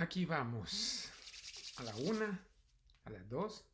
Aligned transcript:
Aquí 0.00 0.26
vamos. 0.26 1.10
A 1.78 1.82
la 1.82 1.96
una, 1.96 2.46
a 3.04 3.10
las 3.10 3.28
dos 3.28 3.68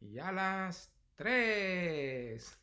y 0.00 0.18
a 0.18 0.32
las 0.32 0.90
tres. 1.16 2.58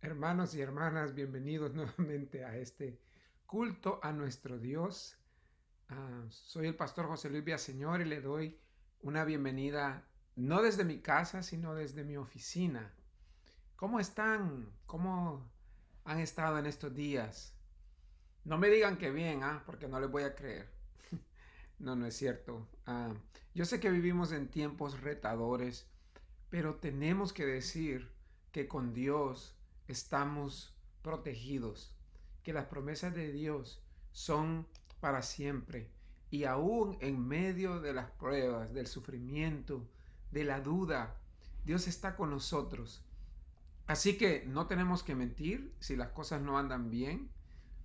Hermanos 0.00 0.54
y 0.54 0.62
hermanas, 0.62 1.14
bienvenidos 1.14 1.74
nuevamente 1.74 2.42
a 2.42 2.56
este 2.56 3.02
culto 3.44 4.00
a 4.02 4.12
nuestro 4.12 4.58
Dios. 4.58 5.18
Ah, 5.90 6.24
soy 6.30 6.68
el 6.68 6.74
pastor 6.74 7.06
José 7.06 7.28
Luis 7.28 7.44
Villaseñor 7.44 8.00
y 8.00 8.06
le 8.06 8.22
doy 8.22 8.58
una 9.02 9.26
bienvenida 9.26 10.08
no 10.36 10.62
desde 10.62 10.84
mi 10.84 11.00
casa, 11.00 11.42
sino 11.42 11.74
desde 11.74 12.02
mi 12.02 12.16
oficina. 12.16 12.94
¿Cómo 13.76 14.00
están? 14.00 14.72
¿Cómo 14.86 15.52
han 16.04 16.18
estado 16.20 16.58
en 16.58 16.64
estos 16.64 16.94
días? 16.94 17.54
No 18.44 18.56
me 18.56 18.70
digan 18.70 18.96
que 18.96 19.10
bien, 19.10 19.42
¿ah? 19.42 19.62
porque 19.66 19.86
no 19.86 20.00
les 20.00 20.10
voy 20.10 20.22
a 20.22 20.34
creer. 20.34 20.73
No, 21.78 21.96
no 21.96 22.06
es 22.06 22.16
cierto. 22.16 22.66
Ah, 22.86 23.12
yo 23.54 23.64
sé 23.64 23.80
que 23.80 23.90
vivimos 23.90 24.32
en 24.32 24.48
tiempos 24.48 25.00
retadores, 25.00 25.86
pero 26.50 26.76
tenemos 26.76 27.32
que 27.32 27.46
decir 27.46 28.10
que 28.52 28.68
con 28.68 28.94
Dios 28.94 29.54
estamos 29.88 30.74
protegidos, 31.02 31.94
que 32.42 32.52
las 32.52 32.66
promesas 32.66 33.14
de 33.14 33.32
Dios 33.32 33.82
son 34.12 34.66
para 35.00 35.22
siempre. 35.22 35.90
Y 36.30 36.44
aún 36.44 36.96
en 37.00 37.26
medio 37.26 37.80
de 37.80 37.92
las 37.92 38.10
pruebas, 38.12 38.72
del 38.72 38.86
sufrimiento, 38.86 39.86
de 40.30 40.44
la 40.44 40.60
duda, 40.60 41.16
Dios 41.64 41.86
está 41.86 42.16
con 42.16 42.30
nosotros. 42.30 43.04
Así 43.86 44.16
que 44.16 44.44
no 44.46 44.66
tenemos 44.66 45.02
que 45.02 45.14
mentir 45.14 45.74
si 45.80 45.96
las 45.96 46.08
cosas 46.08 46.40
no 46.40 46.58
andan 46.58 46.90
bien. 46.90 47.30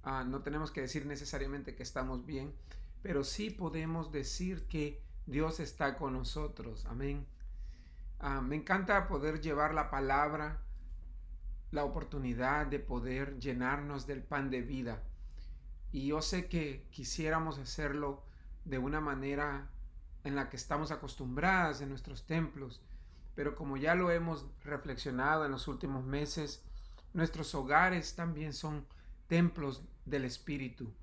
Ah, 0.03 0.23
no 0.23 0.41
tenemos 0.41 0.71
que 0.71 0.81
decir 0.81 1.05
necesariamente 1.05 1.75
que 1.75 1.83
estamos 1.83 2.25
bien, 2.25 2.53
pero 3.02 3.23
sí 3.23 3.49
podemos 3.49 4.12
decir 4.12 4.67
que 4.67 5.02
Dios 5.26 5.59
está 5.59 5.95
con 5.98 6.13
nosotros. 6.13 6.85
Amén. 6.85 7.25
Ah, 8.19 8.42
me 8.42 8.55
encanta 8.55 9.08
poder 9.08 9.42
llevar 9.42 9.73
la 9.73 9.89
palabra, 9.89 10.61
la 11.72 11.86
oportunidad 11.86 12.67
de 12.67 12.80
poder 12.80 13.39
llenarnos 13.39 14.08
del 14.08 14.23
pan 14.23 14.50
de 14.50 14.61
vida. 14.61 15.03
Y 15.92 16.08
yo 16.08 16.22
sé 16.22 16.47
que 16.47 16.88
quisiéramos 16.92 17.58
hacerlo 17.58 18.23
de 18.66 18.77
una 18.77 19.00
manera 19.00 19.70
en 20.23 20.36
la 20.36 20.50
que 20.50 20.58
estamos 20.58 20.92
acostumbradas 20.92 21.81
en 21.81 21.89
nuestros 21.89 22.25
templos, 22.27 22.81
pero 23.36 23.55
como 23.55 23.77
ya 23.77 23.95
lo 23.95 24.11
hemos 24.11 24.45
reflexionado 24.64 25.45
en 25.45 25.52
los 25.52 25.67
últimos 25.67 26.03
meses, 26.03 26.64
nuestros 27.14 27.55
hogares 27.55 28.16
también 28.16 28.53
son 28.53 28.86
templos 29.27 29.83
del 30.05 30.25
Espíritu. 30.25 30.94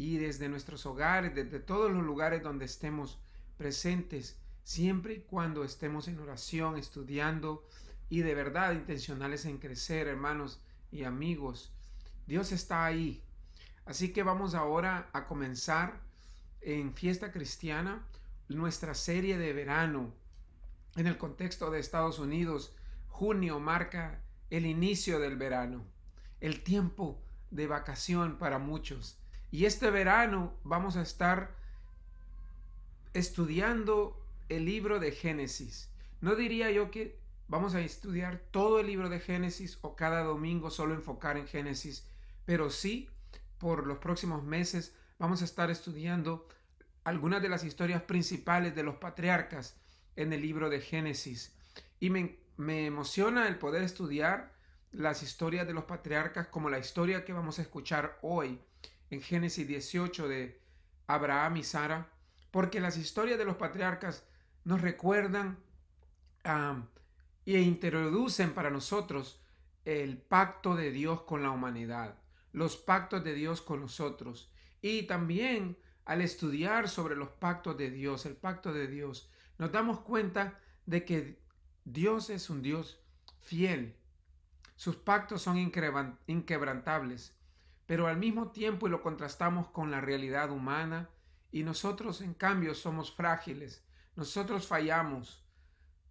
Y 0.00 0.16
desde 0.16 0.48
nuestros 0.48 0.86
hogares, 0.86 1.34
desde 1.34 1.60
todos 1.60 1.92
los 1.92 2.02
lugares 2.02 2.42
donde 2.42 2.64
estemos 2.64 3.18
presentes, 3.58 4.38
siempre 4.64 5.12
y 5.12 5.20
cuando 5.20 5.62
estemos 5.62 6.08
en 6.08 6.18
oración, 6.18 6.78
estudiando 6.78 7.66
y 8.08 8.20
de 8.20 8.34
verdad 8.34 8.72
intencionales 8.72 9.44
en 9.44 9.58
crecer, 9.58 10.08
hermanos 10.08 10.58
y 10.90 11.04
amigos, 11.04 11.74
Dios 12.26 12.50
está 12.50 12.86
ahí. 12.86 13.22
Así 13.84 14.10
que 14.10 14.22
vamos 14.22 14.54
ahora 14.54 15.10
a 15.12 15.26
comenzar 15.26 16.00
en 16.62 16.94
Fiesta 16.94 17.30
Cristiana 17.30 18.02
nuestra 18.48 18.94
serie 18.94 19.36
de 19.36 19.52
verano. 19.52 20.14
En 20.96 21.08
el 21.08 21.18
contexto 21.18 21.70
de 21.70 21.78
Estados 21.78 22.18
Unidos, 22.18 22.74
junio 23.08 23.60
marca 23.60 24.22
el 24.48 24.64
inicio 24.64 25.20
del 25.20 25.36
verano, 25.36 25.84
el 26.40 26.62
tiempo 26.62 27.20
de 27.50 27.66
vacación 27.66 28.38
para 28.38 28.58
muchos. 28.58 29.18
Y 29.50 29.64
este 29.64 29.90
verano 29.90 30.54
vamos 30.64 30.96
a 30.96 31.02
estar 31.02 31.54
estudiando 33.14 34.16
el 34.48 34.64
libro 34.64 35.00
de 35.00 35.12
Génesis. 35.12 35.90
No 36.20 36.34
diría 36.34 36.70
yo 36.70 36.90
que 36.90 37.18
vamos 37.48 37.74
a 37.74 37.80
estudiar 37.80 38.40
todo 38.50 38.78
el 38.78 38.86
libro 38.86 39.08
de 39.08 39.18
Génesis 39.18 39.78
o 39.82 39.96
cada 39.96 40.22
domingo 40.22 40.70
solo 40.70 40.94
enfocar 40.94 41.36
en 41.36 41.48
Génesis, 41.48 42.06
pero 42.44 42.70
sí 42.70 43.08
por 43.58 43.86
los 43.86 43.98
próximos 43.98 44.44
meses 44.44 44.94
vamos 45.18 45.42
a 45.42 45.44
estar 45.44 45.70
estudiando 45.70 46.48
algunas 47.04 47.42
de 47.42 47.48
las 47.48 47.64
historias 47.64 48.02
principales 48.02 48.74
de 48.74 48.82
los 48.82 48.96
patriarcas 48.96 49.76
en 50.16 50.32
el 50.32 50.42
libro 50.42 50.70
de 50.70 50.80
Génesis. 50.80 51.54
Y 51.98 52.10
me, 52.10 52.38
emociona 52.56 53.48
el 53.48 53.58
poder 53.58 53.82
estudiar 53.82 54.52
las 54.92 55.22
historias 55.22 55.66
de 55.66 55.74
los 55.74 55.84
patriarcas 55.84 56.48
como 56.48 56.68
la 56.68 56.78
historia 56.78 57.24
que 57.24 57.32
vamos 57.32 57.58
a 57.58 57.62
escuchar 57.62 58.18
hoy 58.22 58.60
en 59.10 59.20
Génesis 59.20 59.66
18 59.66 60.28
de 60.28 60.60
Abraham 61.06 61.58
y 61.58 61.64
Sara, 61.64 62.10
porque 62.50 62.80
las 62.80 62.96
historias 62.96 63.38
de 63.38 63.44
los 63.44 63.56
patriarcas 63.56 64.24
nos 64.64 64.80
recuerdan 64.80 65.58
e 66.44 67.60
introducen 67.60 68.52
para 68.52 68.70
nosotros 68.70 69.40
el 69.84 70.18
pacto 70.18 70.76
de 70.76 70.90
Dios 70.90 71.22
con 71.22 71.42
la 71.42 71.50
humanidad, 71.50 72.18
los 72.52 72.76
pactos 72.76 73.24
de 73.24 73.34
Dios 73.34 73.60
con 73.60 73.80
nosotros 73.80 74.52
y 74.80 75.04
también 75.04 75.76
al 76.04 76.22
estudiar 76.22 76.88
sobre 76.88 77.16
los 77.16 77.28
pactos 77.28 77.76
de 77.76 77.90
Dios, 77.90 78.26
el 78.26 78.36
pacto 78.36 78.72
de 78.72 78.86
Dios, 78.86 79.30
nos 79.58 79.70
damos 79.70 80.00
cuenta 80.00 80.58
de 80.86 81.04
que 81.04 81.40
Dios 81.84 82.30
es 82.30 82.50
un 82.50 82.62
Dios 82.62 83.00
fiel. 83.40 83.96
Sus 84.76 84.96
pactos 84.96 85.42
son 85.42 85.58
inquebrantables, 85.58 87.36
pero 87.90 88.06
al 88.06 88.18
mismo 88.18 88.52
tiempo 88.52 88.86
y 88.86 88.90
lo 88.92 89.02
contrastamos 89.02 89.66
con 89.70 89.90
la 89.90 90.00
realidad 90.00 90.52
humana 90.52 91.10
y 91.50 91.64
nosotros 91.64 92.20
en 92.20 92.34
cambio 92.34 92.72
somos 92.72 93.12
frágiles, 93.12 93.84
nosotros 94.14 94.68
fallamos, 94.68 95.44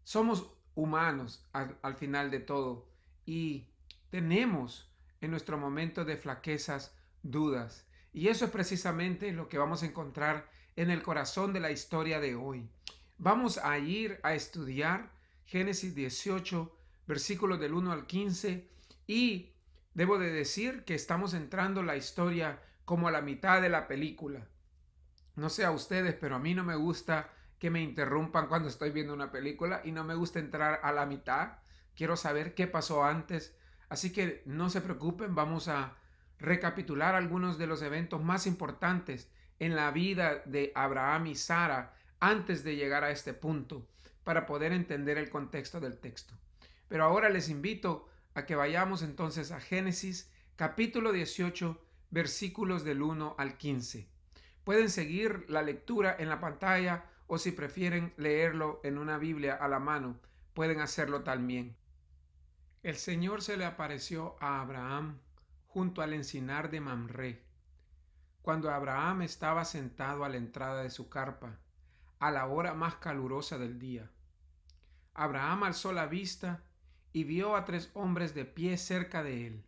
somos 0.04 0.52
humanos 0.76 1.48
al, 1.54 1.80
al 1.82 1.96
final 1.96 2.32
de 2.32 2.42
todo 2.42 2.90
y 3.26 3.70
tenemos 4.10 4.92
en 5.22 5.32
nuestro 5.32 5.58
momento 5.58 6.04
de 6.04 6.18
flaquezas 6.18 6.98
dudas. 7.24 7.88
Y 8.12 8.28
eso 8.28 8.44
es 8.44 8.52
precisamente 8.52 9.32
lo 9.32 9.48
que 9.48 9.58
vamos 9.58 9.82
a 9.82 9.86
encontrar 9.86 10.50
en 10.76 10.90
el 10.90 11.02
corazón 11.02 11.54
de 11.54 11.62
la 11.62 11.72
historia 11.72 12.20
de 12.20 12.36
hoy. 12.36 12.70
Vamos 13.18 13.58
a 13.58 13.78
ir 13.78 14.20
a 14.24 14.34
estudiar 14.34 15.14
Génesis 15.46 15.96
18, 15.96 16.76
versículos 17.08 17.58
del 17.58 17.74
1 17.74 17.94
al 17.94 18.06
15 18.06 18.70
y 19.08 19.54
debo 19.94 20.20
de 20.20 20.32
decir 20.32 20.84
que 20.84 20.96
estamos 20.96 21.34
entrando 21.34 21.84
la 21.84 21.96
historia 21.96 22.62
como 22.86 23.08
a 23.08 23.12
la 23.12 23.22
mitad 23.22 23.62
de 23.62 23.70
la 23.70 23.88
película. 23.88 24.48
No 25.36 25.50
sé 25.50 25.66
a 25.66 25.72
ustedes, 25.72 26.16
pero 26.16 26.36
a 26.36 26.40
mí 26.40 26.54
no 26.54 26.64
me 26.64 26.76
gusta 26.76 27.30
que 27.60 27.70
me 27.70 27.82
interrumpan 27.82 28.48
cuando 28.48 28.70
estoy 28.70 28.92
viendo 28.92 29.14
una 29.14 29.32
película 29.32 29.82
y 29.84 29.92
no 29.92 30.04
me 30.04 30.16
gusta 30.16 30.40
entrar 30.40 30.80
a 30.84 30.92
la 30.92 31.06
mitad. 31.06 31.60
Quiero 31.96 32.18
saber 32.18 32.56
qué 32.56 32.68
pasó 32.68 33.04
antes. 33.04 33.56
Así 33.90 34.12
que 34.12 34.44
no 34.46 34.70
se 34.70 34.82
preocupen, 34.82 35.36
vamos 35.36 35.68
a 35.68 35.96
recapitular 36.40 37.16
algunos 37.16 37.58
de 37.58 37.68
los 37.68 37.82
eventos 37.82 38.24
más 38.24 38.48
importantes 38.48 39.30
en 39.60 39.76
la 39.76 39.92
vida 39.92 40.42
de 40.46 40.72
Abraham 40.76 41.28
y 41.28 41.36
Sara 41.36 41.94
antes 42.20 42.64
de 42.64 42.76
llegar 42.76 43.04
a 43.04 43.12
este 43.12 43.34
punto 43.34 43.88
para 44.24 44.46
poder 44.46 44.72
entender 44.74 45.18
el 45.18 45.30
contexto 45.30 45.80
del 45.80 46.00
texto. 46.00 46.34
Pero 46.88 47.04
ahora 47.04 47.30
les 47.30 47.50
invito 47.50 48.09
a 48.40 48.46
que 48.46 48.56
vayamos 48.56 49.02
entonces 49.02 49.52
a 49.52 49.60
Génesis 49.60 50.32
capítulo 50.56 51.12
18 51.12 51.78
versículos 52.10 52.86
del 52.86 53.02
1 53.02 53.36
al 53.38 53.58
15. 53.58 54.08
Pueden 54.64 54.90
seguir 54.90 55.46
la 55.50 55.62
lectura 55.62 56.16
en 56.18 56.30
la 56.30 56.40
pantalla 56.40 57.04
o 57.28 57.38
si 57.38 57.52
prefieren 57.52 58.14
leerlo 58.16 58.80
en 58.86 58.98
una 58.98 59.18
Biblia 59.18 59.56
a 59.56 59.68
la 59.68 59.80
mano, 59.80 60.22
pueden 60.54 60.80
hacerlo 60.80 61.24
también. 61.24 61.76
El 62.82 62.96
Señor 62.96 63.42
se 63.42 63.58
le 63.58 63.66
apareció 63.66 64.38
a 64.40 64.62
Abraham 64.62 65.20
junto 65.68 66.02
al 66.02 66.14
encinar 66.14 66.72
de 66.72 66.80
Mamre, 66.80 67.44
cuando 68.42 68.72
Abraham 68.72 69.24
estaba 69.24 69.66
sentado 69.66 70.24
a 70.24 70.30
la 70.30 70.38
entrada 70.38 70.82
de 70.82 70.90
su 70.90 71.10
carpa, 71.10 71.60
a 72.20 72.32
la 72.32 72.48
hora 72.48 72.74
más 72.74 72.96
calurosa 72.96 73.58
del 73.58 73.80
día. 73.80 74.10
Abraham 75.14 75.64
alzó 75.64 75.92
la 75.92 76.06
vista 76.06 76.64
y 77.14 77.24
vio 77.24 77.56
a 77.56 77.66
tres 77.66 77.90
hombres 77.94 78.34
de 78.34 78.46
pie 78.46 78.78
cerca 78.78 79.24
de 79.24 79.48
él. 79.48 79.66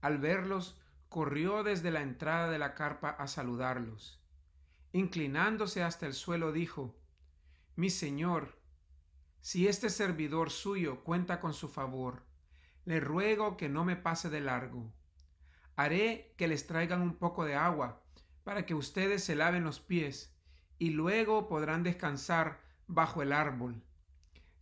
Al 0.00 0.18
verlos, 0.18 0.80
corrió 1.08 1.62
desde 1.62 1.90
la 1.90 2.02
entrada 2.02 2.50
de 2.50 2.58
la 2.58 2.74
carpa 2.74 3.10
a 3.10 3.26
saludarlos. 3.26 4.20
Inclinándose 4.92 5.82
hasta 5.82 6.06
el 6.06 6.14
suelo, 6.14 6.52
dijo, 6.52 6.96
Mi 7.76 7.90
señor, 7.90 8.58
si 9.40 9.68
este 9.68 9.90
servidor 9.90 10.50
suyo 10.50 11.02
cuenta 11.04 11.40
con 11.40 11.54
su 11.54 11.68
favor, 11.68 12.22
le 12.84 13.00
ruego 13.00 13.56
que 13.56 13.68
no 13.68 13.84
me 13.84 13.96
pase 13.96 14.30
de 14.30 14.40
largo 14.40 14.92
haré 15.76 16.34
que 16.36 16.48
les 16.48 16.66
traigan 16.66 17.00
un 17.00 17.16
poco 17.16 17.44
de 17.44 17.54
agua 17.54 18.02
para 18.44 18.66
que 18.66 18.74
ustedes 18.74 19.24
se 19.24 19.34
laven 19.34 19.64
los 19.64 19.80
pies 19.80 20.34
y 20.78 20.90
luego 20.90 21.48
podrán 21.48 21.82
descansar 21.82 22.60
bajo 22.86 23.22
el 23.22 23.32
árbol. 23.32 23.82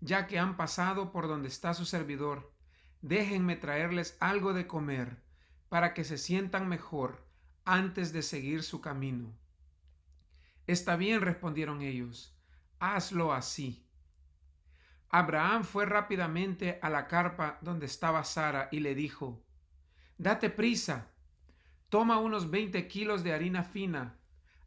Ya 0.00 0.26
que 0.26 0.38
han 0.38 0.56
pasado 0.56 1.12
por 1.12 1.28
donde 1.28 1.48
está 1.48 1.74
su 1.74 1.84
servidor, 1.84 2.52
déjenme 3.02 3.56
traerles 3.56 4.16
algo 4.20 4.54
de 4.54 4.66
comer 4.66 5.22
para 5.68 5.94
que 5.94 6.04
se 6.04 6.18
sientan 6.18 6.68
mejor 6.68 7.26
antes 7.64 8.12
de 8.12 8.22
seguir 8.22 8.62
su 8.62 8.80
camino. 8.80 9.32
Está 10.66 10.96
bien, 10.96 11.20
respondieron 11.20 11.82
ellos, 11.82 12.36
hazlo 12.78 13.32
así. 13.32 13.86
Abraham 15.10 15.64
fue 15.64 15.86
rápidamente 15.86 16.78
a 16.82 16.88
la 16.88 17.06
carpa 17.06 17.58
donde 17.60 17.86
estaba 17.86 18.24
Sara 18.24 18.68
y 18.70 18.80
le 18.80 18.94
dijo, 18.94 19.44
Date 20.18 20.50
prisa, 20.50 21.08
toma 21.88 22.18
unos 22.18 22.50
veinte 22.50 22.86
kilos 22.88 23.24
de 23.24 23.34
harina 23.34 23.64
fina, 23.64 24.18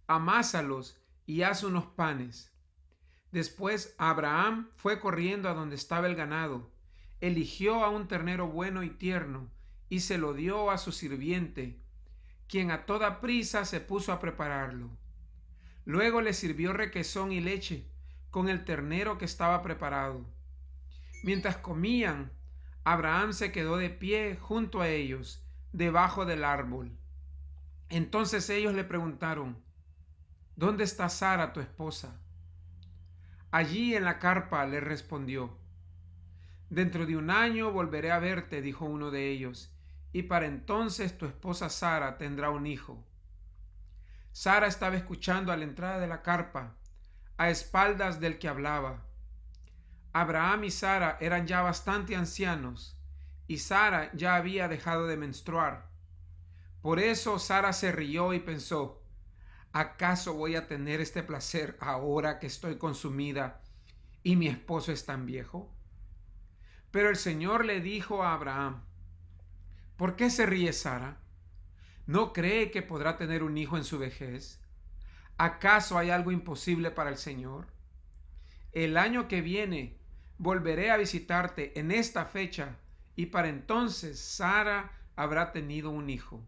amásalos 0.07 1.01
y 1.25 1.43
haz 1.43 1.63
unos 1.63 1.85
panes. 1.85 2.52
Después 3.33 3.95
Abraham 3.97 4.69
fue 4.75 4.99
corriendo 4.99 5.49
a 5.49 5.55
donde 5.55 5.75
estaba 5.75 6.05
el 6.05 6.13
ganado, 6.13 6.69
eligió 7.19 7.83
a 7.83 7.89
un 7.89 8.07
ternero 8.07 8.47
bueno 8.47 8.83
y 8.83 8.91
tierno, 8.91 9.49
y 9.89 10.01
se 10.01 10.19
lo 10.19 10.35
dio 10.35 10.69
a 10.69 10.77
su 10.77 10.91
sirviente, 10.91 11.79
quien 12.47 12.69
a 12.69 12.85
toda 12.85 13.21
prisa 13.21 13.65
se 13.65 13.79
puso 13.79 14.11
a 14.11 14.19
prepararlo. 14.19 14.91
Luego 15.83 16.21
le 16.21 16.33
sirvió 16.33 16.73
requesón 16.73 17.31
y 17.31 17.39
leche 17.39 17.89
con 18.29 18.49
el 18.49 18.65
ternero 18.65 19.17
que 19.17 19.25
estaba 19.25 19.63
preparado. 19.63 20.29
Mientras 21.23 21.57
comían, 21.57 22.31
Abraham 22.83 23.33
se 23.33 23.51
quedó 23.51 23.77
de 23.77 23.89
pie 23.89 24.37
junto 24.39 24.79
a 24.79 24.89
ellos, 24.89 25.43
debajo 25.71 26.25
del 26.25 26.43
árbol. 26.43 26.95
Entonces 27.89 28.47
ellos 28.51 28.75
le 28.75 28.83
preguntaron, 28.83 29.57
¿Dónde 30.55 30.83
está 30.83 31.09
Sara, 31.09 31.51
tu 31.51 31.61
esposa? 31.61 32.19
Allí 33.53 33.95
en 33.95 34.03
la 34.03 34.17
carpa 34.17 34.65
le 34.65 34.79
respondió. 34.79 35.55
Dentro 36.71 37.05
de 37.05 37.15
un 37.15 37.29
año 37.29 37.71
volveré 37.71 38.09
a 38.09 38.17
verte, 38.17 38.63
dijo 38.63 38.83
uno 38.83 39.11
de 39.11 39.29
ellos, 39.29 39.71
y 40.11 40.23
para 40.23 40.47
entonces 40.47 41.19
tu 41.19 41.27
esposa 41.27 41.69
Sara 41.69 42.17
tendrá 42.17 42.49
un 42.49 42.65
hijo. 42.65 43.05
Sara 44.31 44.65
estaba 44.65 44.95
escuchando 44.95 45.51
a 45.51 45.57
la 45.57 45.65
entrada 45.65 45.99
de 45.99 46.07
la 46.07 46.23
carpa, 46.23 46.73
a 47.37 47.51
espaldas 47.51 48.19
del 48.19 48.39
que 48.39 48.47
hablaba. 48.47 49.05
Abraham 50.13 50.63
y 50.63 50.71
Sara 50.71 51.19
eran 51.21 51.45
ya 51.45 51.61
bastante 51.61 52.15
ancianos, 52.15 52.97
y 53.45 53.59
Sara 53.59 54.09
ya 54.13 54.33
había 54.35 54.67
dejado 54.67 55.05
de 55.05 55.17
menstruar. 55.17 55.91
Por 56.81 56.99
eso 56.99 57.37
Sara 57.37 57.71
se 57.71 57.91
rió 57.91 58.33
y 58.33 58.39
pensó, 58.39 59.02
¿acaso 59.73 60.35
voy 60.35 60.55
a 60.55 60.67
tener 60.67 61.01
este 61.01 61.23
placer 61.23 61.77
ahora 61.81 62.39
que 62.39 62.47
estoy 62.47 62.77
consumida 62.77 63.61
y 64.21 64.35
mi 64.35 64.47
esposo 64.47 64.91
es 64.91 65.05
tan 65.05 65.25
viejo? 65.25 65.73
Pero 66.91 67.09
el 67.09 67.15
Señor 67.15 67.65
le 67.65 67.81
dijo 67.81 68.23
a 68.23 68.33
Abraham, 68.33 68.83
¿por 69.97 70.15
qué 70.15 70.29
se 70.29 70.45
ríe 70.45 70.71
Sara? 70.73 71.17
¿No 72.05 72.33
cree 72.33 72.69
que 72.69 72.83
podrá 72.83 73.17
tener 73.17 73.41
un 73.41 73.57
hijo 73.57 73.75
en 73.75 73.83
su 73.83 73.97
vejez? 73.97 74.61
¿Acaso 75.37 75.97
hay 75.97 76.11
algo 76.11 76.31
imposible 76.31 76.91
para 76.91 77.09
el 77.09 77.17
Señor? 77.17 77.67
El 78.71 78.95
año 78.95 79.27
que 79.27 79.41
viene 79.41 79.97
volveré 80.37 80.91
a 80.91 80.97
visitarte 80.97 81.79
en 81.79 81.91
esta 81.91 82.25
fecha 82.25 82.77
y 83.15 83.27
para 83.27 83.49
entonces 83.49 84.19
Sara 84.19 84.91
habrá 85.15 85.51
tenido 85.51 85.89
un 85.89 86.09
hijo. 86.09 86.45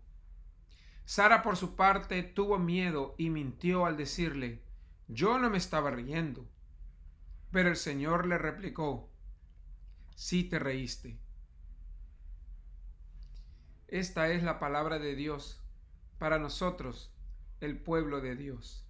Sara 1.05 1.43
por 1.43 1.55
su 1.55 1.75
parte 1.75 2.23
tuvo 2.23 2.57
miedo 2.57 3.13
y 3.17 3.29
mintió 3.29 3.85
al 3.85 3.95
decirle, 3.95 4.61
yo 5.07 5.37
no 5.37 5.49
me 5.49 5.57
estaba 5.57 5.91
riendo. 5.91 6.47
Pero 7.51 7.69
el 7.69 7.75
Señor 7.75 8.25
le 8.25 8.37
replicó, 8.37 9.09
sí 10.15 10.43
te 10.43 10.59
reíste. 10.59 11.17
Esta 13.87 14.29
es 14.29 14.41
la 14.43 14.59
palabra 14.59 14.97
de 14.97 15.15
Dios 15.15 15.61
para 16.17 16.39
nosotros, 16.39 17.13
el 17.61 17.77
pueblo 17.77 18.19
de 18.19 18.35
Dios. 18.35 18.83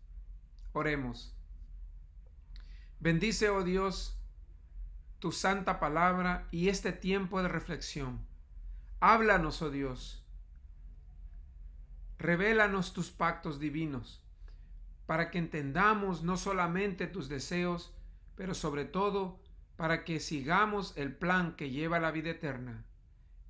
Oremos. 0.72 1.36
Bendice, 3.02 3.50
oh 3.50 3.64
Dios, 3.64 4.18
tu 5.20 5.32
santa 5.32 5.80
palabra 5.80 6.48
y 6.50 6.70
este 6.70 6.94
tiempo 6.94 7.42
de 7.42 7.50
reflexión. 7.50 8.26
Háblanos, 9.02 9.62
oh 9.62 9.70
Dios. 9.70 10.25
Revélanos 12.18 12.94
tus 12.94 13.12
pactos 13.12 13.60
divinos, 13.60 14.24
para 15.06 15.32
que 15.32 15.38
entendamos 15.38 16.24
no 16.24 16.38
solamente 16.38 17.08
tus 17.08 17.30
deseos, 17.30 17.94
pero 18.36 18.54
sobre 18.54 18.86
todo 18.86 19.40
para 19.76 20.04
que 20.04 20.20
sigamos 20.20 20.94
el 20.98 21.16
plan 21.16 21.56
que 21.56 21.70
lleva 21.70 21.98
a 21.98 22.00
la 22.00 22.12
vida 22.12 22.32
eterna. 22.32 22.86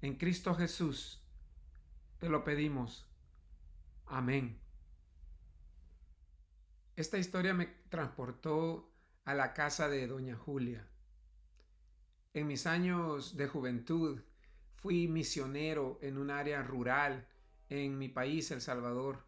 En 0.01 0.15
Cristo 0.15 0.56
Jesús 0.56 1.23
te 2.19 2.29
lo 2.29 2.44
pedimos. 2.44 3.07
Amén. 4.07 4.59
Esta 6.95 7.17
historia 7.17 7.53
me 7.53 7.67
transportó 7.89 8.91
a 9.25 9.33
la 9.33 9.53
casa 9.53 9.89
de 9.89 10.07
Doña 10.07 10.35
Julia. 10.35 10.88
En 12.33 12.47
mis 12.47 12.67
años 12.67 13.38
de 13.38 13.47
juventud 13.47 14.21
fui 14.75 15.07
misionero 15.07 16.00
en 16.01 16.17
un 16.17 16.31
área 16.31 16.62
rural 16.63 17.27
en 17.69 17.97
mi 17.97 18.09
país, 18.09 18.51
El 18.51 18.62
Salvador, 18.62 19.25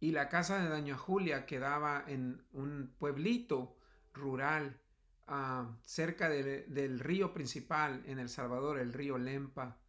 y 0.00 0.12
la 0.12 0.28
casa 0.28 0.62
de 0.62 0.68
Doña 0.68 0.96
Julia 0.96 1.46
quedaba 1.46 2.04
en 2.06 2.44
un 2.52 2.94
pueblito 2.98 3.78
rural 4.12 4.80
ah, 5.26 5.78
cerca 5.82 6.28
del 6.28 7.00
río 7.00 7.32
principal 7.32 8.02
en 8.06 8.18
El 8.18 8.28
Salvador, 8.28 8.78
el 8.78 8.92
río 8.92 9.18
Lempa. 9.18 9.80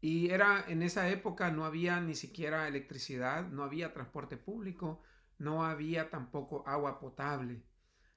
Y 0.00 0.30
era 0.30 0.64
en 0.68 0.82
esa 0.82 1.08
época 1.08 1.50
no 1.50 1.64
había 1.64 2.00
ni 2.00 2.14
siquiera 2.14 2.68
electricidad, 2.68 3.48
no 3.48 3.62
había 3.62 3.92
transporte 3.94 4.36
público, 4.36 5.02
no 5.38 5.64
había 5.64 6.10
tampoco 6.10 6.62
agua 6.66 6.98
potable. 6.98 7.62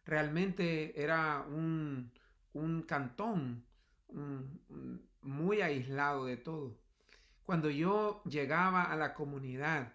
Realmente 0.04 1.02
era 1.02 1.46
un, 1.48 2.12
un 2.54 2.84
cantón 2.84 3.66
muy 5.22 5.62
aislado 5.62 6.26
de 6.26 6.38
todo. 6.38 6.78
Cuando 7.46 7.70
yo 7.70 8.24
llegaba 8.26 8.84
a 8.84 8.96
la 8.96 9.14
comunidad, 9.14 9.94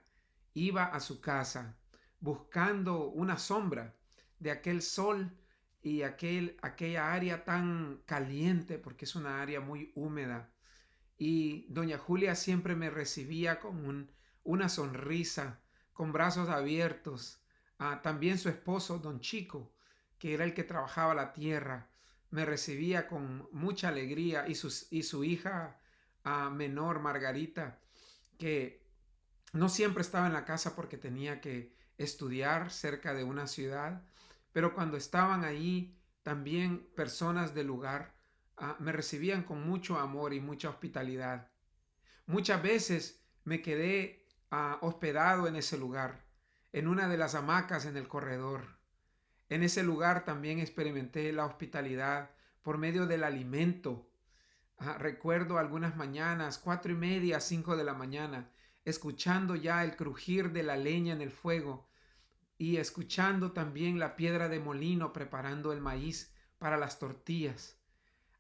iba 0.54 0.84
a 0.84 1.00
su 1.00 1.20
casa 1.20 1.76
buscando 2.20 3.08
una 3.08 3.38
sombra 3.38 3.94
de 4.38 4.50
aquel 4.50 4.82
sol 4.82 5.36
y 5.82 6.02
aquel, 6.02 6.56
aquella 6.62 7.12
área 7.12 7.44
tan 7.44 8.02
caliente, 8.06 8.78
porque 8.78 9.04
es 9.04 9.16
una 9.16 9.42
área 9.42 9.60
muy 9.60 9.92
húmeda 9.94 10.50
y 11.20 11.66
doña 11.68 11.98
Julia 11.98 12.34
siempre 12.34 12.74
me 12.74 12.88
recibía 12.88 13.60
con 13.60 14.10
una 14.42 14.68
sonrisa, 14.70 15.60
con 15.92 16.12
brazos 16.12 16.48
abiertos. 16.48 17.42
Ah, 17.78 18.00
también 18.02 18.38
su 18.38 18.48
esposo, 18.48 18.98
don 18.98 19.20
Chico, 19.20 19.70
que 20.18 20.32
era 20.32 20.44
el 20.44 20.54
que 20.54 20.64
trabajaba 20.64 21.14
la 21.14 21.34
tierra, 21.34 21.90
me 22.30 22.46
recibía 22.46 23.06
con 23.06 23.48
mucha 23.52 23.88
alegría 23.88 24.46
y 24.48 24.54
su 24.54 25.24
hija 25.24 25.79
ah, 26.24 26.50
menor, 26.50 27.00
Margarita, 27.00 27.78
que 28.38 28.84
no 29.52 29.68
siempre 29.68 30.02
estaba 30.02 30.26
en 30.26 30.32
la 30.32 30.44
casa 30.44 30.74
porque 30.74 30.96
tenía 30.96 31.40
que 31.40 31.74
estudiar 31.98 32.70
cerca 32.70 33.14
de 33.14 33.24
una 33.24 33.46
ciudad, 33.46 34.02
pero 34.52 34.74
cuando 34.74 34.96
estaban 34.96 35.44
allí 35.44 35.96
también 36.22 36.86
personas 36.94 37.54
del 37.54 37.66
lugar 37.66 38.14
Ah, 38.62 38.76
me 38.78 38.92
recibían 38.92 39.42
con 39.42 39.66
mucho 39.66 39.98
amor 39.98 40.34
y 40.34 40.40
mucha 40.40 40.68
hospitalidad. 40.68 41.48
Muchas 42.26 42.62
veces 42.62 43.24
me 43.44 43.62
quedé 43.62 44.26
ah, 44.50 44.76
hospedado 44.82 45.48
en 45.48 45.56
ese 45.56 45.78
lugar, 45.78 46.26
en 46.74 46.86
una 46.86 47.08
de 47.08 47.16
las 47.16 47.34
hamacas 47.34 47.86
en 47.86 47.96
el 47.96 48.06
corredor. 48.06 48.76
En 49.48 49.62
ese 49.62 49.82
lugar 49.82 50.26
también 50.26 50.58
experimenté 50.58 51.32
la 51.32 51.46
hospitalidad 51.46 52.32
por 52.60 52.76
medio 52.76 53.06
del 53.06 53.24
alimento. 53.24 54.09
Ah, 54.82 54.96
recuerdo 54.96 55.58
algunas 55.58 55.94
mañanas, 55.94 56.56
cuatro 56.56 56.90
y 56.90 56.94
media, 56.94 57.40
cinco 57.40 57.76
de 57.76 57.84
la 57.84 57.92
mañana, 57.92 58.50
escuchando 58.86 59.54
ya 59.54 59.84
el 59.84 59.94
crujir 59.94 60.52
de 60.52 60.62
la 60.62 60.78
leña 60.78 61.12
en 61.12 61.20
el 61.20 61.30
fuego 61.30 61.86
y 62.56 62.78
escuchando 62.78 63.52
también 63.52 63.98
la 63.98 64.16
piedra 64.16 64.48
de 64.48 64.58
molino 64.58 65.12
preparando 65.12 65.74
el 65.74 65.82
maíz 65.82 66.32
para 66.58 66.78
las 66.78 66.98
tortillas. 66.98 67.76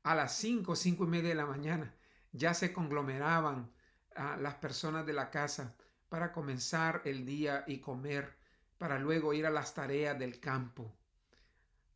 A 0.02 0.14
las 0.14 0.34
cinco, 0.34 0.76
cinco 0.76 1.04
y 1.04 1.08
media 1.08 1.28
de 1.28 1.34
la 1.34 1.44
mañana 1.44 1.94
ya 2.32 2.54
se 2.54 2.72
conglomeraban 2.72 3.70
a 4.16 4.38
las 4.38 4.54
personas 4.54 5.04
de 5.04 5.12
la 5.12 5.30
casa 5.30 5.76
para 6.08 6.32
comenzar 6.32 7.02
el 7.04 7.26
día 7.26 7.64
y 7.66 7.80
comer, 7.80 8.34
para 8.78 8.98
luego 8.98 9.34
ir 9.34 9.44
a 9.44 9.50
las 9.50 9.74
tareas 9.74 10.18
del 10.18 10.40
campo, 10.40 10.90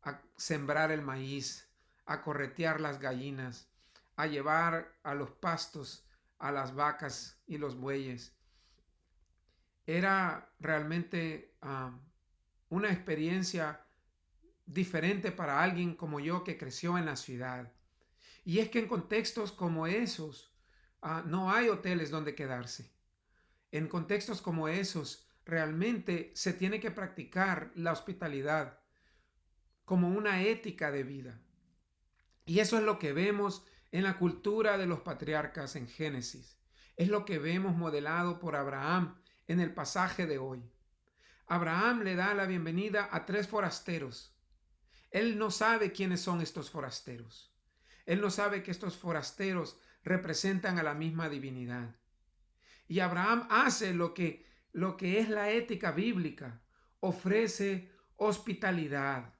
a 0.03 0.21
sembrar 0.37 0.91
el 0.91 1.01
maíz, 1.01 1.67
a 2.05 2.21
corretear 2.21 2.79
las 2.79 2.99
gallinas, 2.99 3.71
a 4.15 4.27
llevar 4.27 4.97
a 5.03 5.13
los 5.13 5.31
pastos 5.31 6.05
a 6.39 6.51
las 6.51 6.75
vacas 6.75 7.41
y 7.47 7.57
los 7.57 7.75
bueyes. 7.75 8.35
Era 9.85 10.53
realmente 10.59 11.55
ah, 11.61 11.97
una 12.69 12.91
experiencia 12.91 13.81
diferente 14.65 15.31
para 15.31 15.61
alguien 15.61 15.95
como 15.95 16.19
yo 16.19 16.43
que 16.43 16.57
creció 16.57 16.97
en 16.97 17.05
la 17.05 17.15
ciudad. 17.15 17.71
Y 18.43 18.59
es 18.59 18.69
que 18.69 18.79
en 18.79 18.87
contextos 18.87 19.51
como 19.51 19.87
esos, 19.87 20.55
ah, 21.01 21.23
no 21.25 21.51
hay 21.51 21.69
hoteles 21.69 22.09
donde 22.09 22.35
quedarse. 22.35 22.91
En 23.71 23.87
contextos 23.87 24.41
como 24.41 24.67
esos, 24.67 25.27
realmente 25.45 26.31
se 26.35 26.53
tiene 26.53 26.79
que 26.79 26.91
practicar 26.91 27.71
la 27.75 27.91
hospitalidad 27.91 28.79
como 29.83 30.09
una 30.09 30.41
ética 30.41 30.91
de 30.91 31.03
vida. 31.03 31.39
Y 32.45 32.59
eso 32.59 32.77
es 32.77 32.83
lo 32.83 32.97
que 32.99 33.13
vemos 33.13 33.65
en 33.95 34.03
la 34.03 34.17
cultura 34.17 34.77
de 34.77 34.87
los 34.87 34.99
patriarcas 34.99 35.77
en 35.77 35.87
Génesis. 35.87 36.59
Es 36.97 37.07
lo 37.07 37.23
que 37.23 37.39
vemos 37.39 37.77
modelado 37.77 38.39
por 38.39 38.57
Abraham 38.57 39.21
en 39.47 39.61
el 39.61 39.73
pasaje 39.73 40.27
de 40.27 40.37
hoy. 40.37 40.69
Abraham 41.47 42.01
le 42.01 42.15
da 42.15 42.33
la 42.33 42.45
bienvenida 42.45 43.07
a 43.09 43.25
tres 43.25 43.47
forasteros. 43.47 44.35
Él 45.11 45.37
no 45.37 45.49
sabe 45.49 45.93
quiénes 45.93 46.19
son 46.19 46.41
estos 46.41 46.69
forasteros. 46.69 47.55
Él 48.05 48.19
no 48.19 48.29
sabe 48.31 48.63
que 48.63 48.71
estos 48.71 48.97
forasteros 48.97 49.79
representan 50.03 50.77
a 50.77 50.83
la 50.83 50.93
misma 50.93 51.29
divinidad. 51.29 51.95
Y 52.89 52.99
Abraham 52.99 53.47
hace 53.49 53.93
lo 53.93 54.13
que, 54.13 54.45
lo 54.73 54.97
que 54.97 55.19
es 55.19 55.29
la 55.29 55.51
ética 55.51 55.93
bíblica, 55.93 56.61
ofrece 56.99 57.93
hospitalidad. 58.17 59.35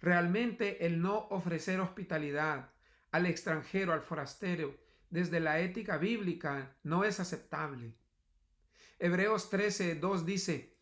Realmente 0.00 0.86
el 0.86 1.02
no 1.02 1.28
ofrecer 1.28 1.78
hospitalidad 1.80 2.70
al 3.16 3.24
extranjero, 3.24 3.94
al 3.94 4.02
forastero, 4.02 4.76
desde 5.08 5.40
la 5.40 5.60
ética 5.60 5.96
bíblica 5.96 6.76
no 6.82 7.02
es 7.02 7.18
aceptable. 7.18 7.94
Hebreos 8.98 9.48
13, 9.48 9.94
2 9.94 10.26
dice, 10.26 10.76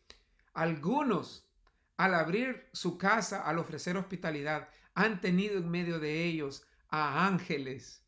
algunos 0.53 1.49
al 1.95 2.13
abrir 2.13 2.67
su 2.73 2.97
casa, 2.97 3.43
al 3.43 3.57
ofrecer 3.57 3.95
hospitalidad, 3.95 4.67
han 4.95 5.21
tenido 5.21 5.57
en 5.57 5.69
medio 5.71 5.97
de 5.99 6.25
ellos 6.25 6.67
a 6.89 7.25
ángeles 7.25 8.05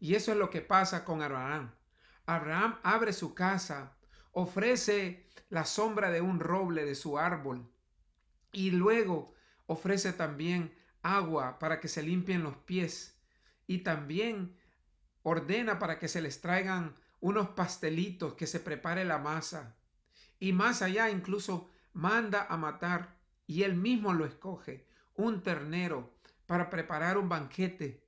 y 0.00 0.14
eso 0.14 0.32
es 0.32 0.38
lo 0.38 0.48
que 0.48 0.62
pasa 0.62 1.04
con 1.04 1.20
Abraham. 1.20 1.74
Abraham 2.24 2.78
abre 2.82 3.12
su 3.12 3.34
casa, 3.34 3.94
ofrece 4.32 5.28
la 5.50 5.66
sombra 5.66 6.10
de 6.10 6.22
un 6.22 6.40
roble 6.40 6.86
de 6.86 6.94
su 6.94 7.18
árbol 7.18 7.70
y 8.52 8.70
luego 8.70 9.34
ofrece 9.66 10.14
también 10.14 10.74
agua 11.02 11.58
para 11.58 11.78
que 11.78 11.88
se 11.88 12.02
limpien 12.02 12.42
los 12.42 12.56
pies 12.56 13.15
y 13.66 13.78
también 13.78 14.56
ordena 15.22 15.78
para 15.78 15.98
que 15.98 16.08
se 16.08 16.20
les 16.20 16.40
traigan 16.40 16.96
unos 17.20 17.48
pastelitos, 17.50 18.34
que 18.34 18.46
se 18.46 18.60
prepare 18.60 19.04
la 19.04 19.18
masa. 19.18 19.76
Y 20.38 20.52
más 20.52 20.82
allá 20.82 21.10
incluso 21.10 21.70
manda 21.92 22.46
a 22.48 22.56
matar, 22.56 23.16
y 23.46 23.62
él 23.62 23.74
mismo 23.74 24.12
lo 24.12 24.24
escoge, 24.24 24.86
un 25.14 25.42
ternero 25.42 26.14
para 26.46 26.70
preparar 26.70 27.16
un 27.16 27.28
banquete 27.28 28.06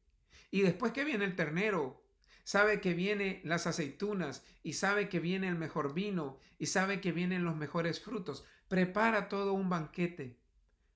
y 0.50 0.62
después 0.62 0.92
que 0.92 1.04
viene 1.04 1.24
el 1.24 1.36
ternero, 1.36 2.02
sabe 2.44 2.80
que 2.80 2.94
vienen 2.94 3.40
las 3.44 3.66
aceitunas 3.66 4.44
y 4.62 4.74
sabe 4.74 5.08
que 5.08 5.20
viene 5.20 5.48
el 5.48 5.56
mejor 5.56 5.92
vino 5.92 6.38
y 6.58 6.66
sabe 6.66 7.00
que 7.00 7.12
vienen 7.12 7.44
los 7.44 7.56
mejores 7.56 8.00
frutos. 8.00 8.44
Prepara 8.68 9.28
todo 9.28 9.52
un 9.52 9.68
banquete 9.68 10.38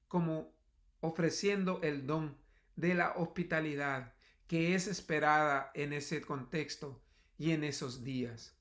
como 0.09 0.53
ofreciendo 1.01 1.81
el 1.83 2.07
don 2.07 2.37
de 2.77 2.95
la 2.95 3.13
hospitalidad 3.17 4.15
que 4.53 4.75
es 4.75 4.87
esperada 4.87 5.71
en 5.73 5.95
ese 5.95 6.21
contexto 6.21 7.03
y 7.39 7.53
en 7.53 7.65
esos 7.65 8.05
días. 8.05 8.55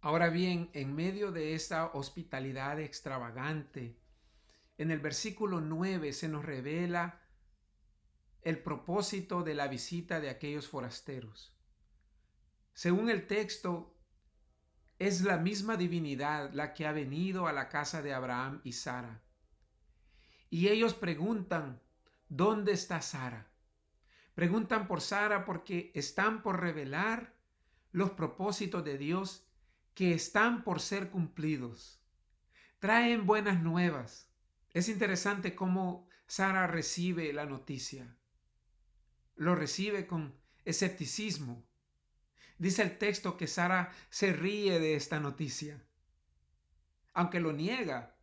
Ahora 0.00 0.28
bien, 0.28 0.70
en 0.72 0.94
medio 0.94 1.32
de 1.32 1.54
esta 1.54 1.86
hospitalidad 1.86 2.78
extravagante, 2.78 3.98
en 4.78 4.92
el 4.92 5.00
versículo 5.00 5.60
9 5.60 6.12
se 6.12 6.28
nos 6.28 6.44
revela 6.44 7.26
el 8.42 8.62
propósito 8.62 9.42
de 9.42 9.54
la 9.54 9.66
visita 9.66 10.20
de 10.20 10.30
aquellos 10.30 10.68
forasteros. 10.68 11.52
Según 12.72 13.10
el 13.10 13.26
texto, 13.26 13.98
es 15.00 15.22
la 15.22 15.38
misma 15.38 15.76
divinidad 15.76 16.52
la 16.52 16.72
que 16.72 16.86
ha 16.86 16.92
venido 16.92 17.48
a 17.48 17.52
la 17.52 17.68
casa 17.68 18.00
de 18.00 18.14
Abraham 18.14 18.60
y 18.62 18.74
Sara. 18.74 19.24
Y 20.50 20.68
ellos 20.68 20.94
preguntan, 20.94 21.82
¿dónde 22.28 22.70
está 22.70 23.02
Sara? 23.02 23.50
Preguntan 24.36 24.86
por 24.86 25.00
Sara 25.00 25.44
porque 25.44 25.90
están 25.96 26.44
por 26.44 26.60
revelar 26.60 27.34
los 27.90 28.10
propósitos 28.12 28.84
de 28.84 28.98
Dios 28.98 29.48
que 29.94 30.14
están 30.14 30.62
por 30.62 30.80
ser 30.80 31.10
cumplidos. 31.10 32.00
Traen 32.78 33.26
buenas 33.26 33.60
nuevas. 33.60 34.30
Es 34.72 34.88
interesante 34.88 35.56
cómo 35.56 36.08
Sara 36.28 36.68
recibe 36.68 37.32
la 37.32 37.46
noticia 37.46 38.16
lo 39.36 39.54
recibe 39.54 40.06
con 40.06 40.34
escepticismo. 40.64 41.64
Dice 42.58 42.82
el 42.82 42.98
texto 42.98 43.36
que 43.36 43.46
Sara 43.46 43.92
se 44.08 44.32
ríe 44.32 44.80
de 44.80 44.94
esta 44.94 45.20
noticia, 45.20 45.82
aunque 47.12 47.38
lo 47.38 47.52
niega. 47.52 48.16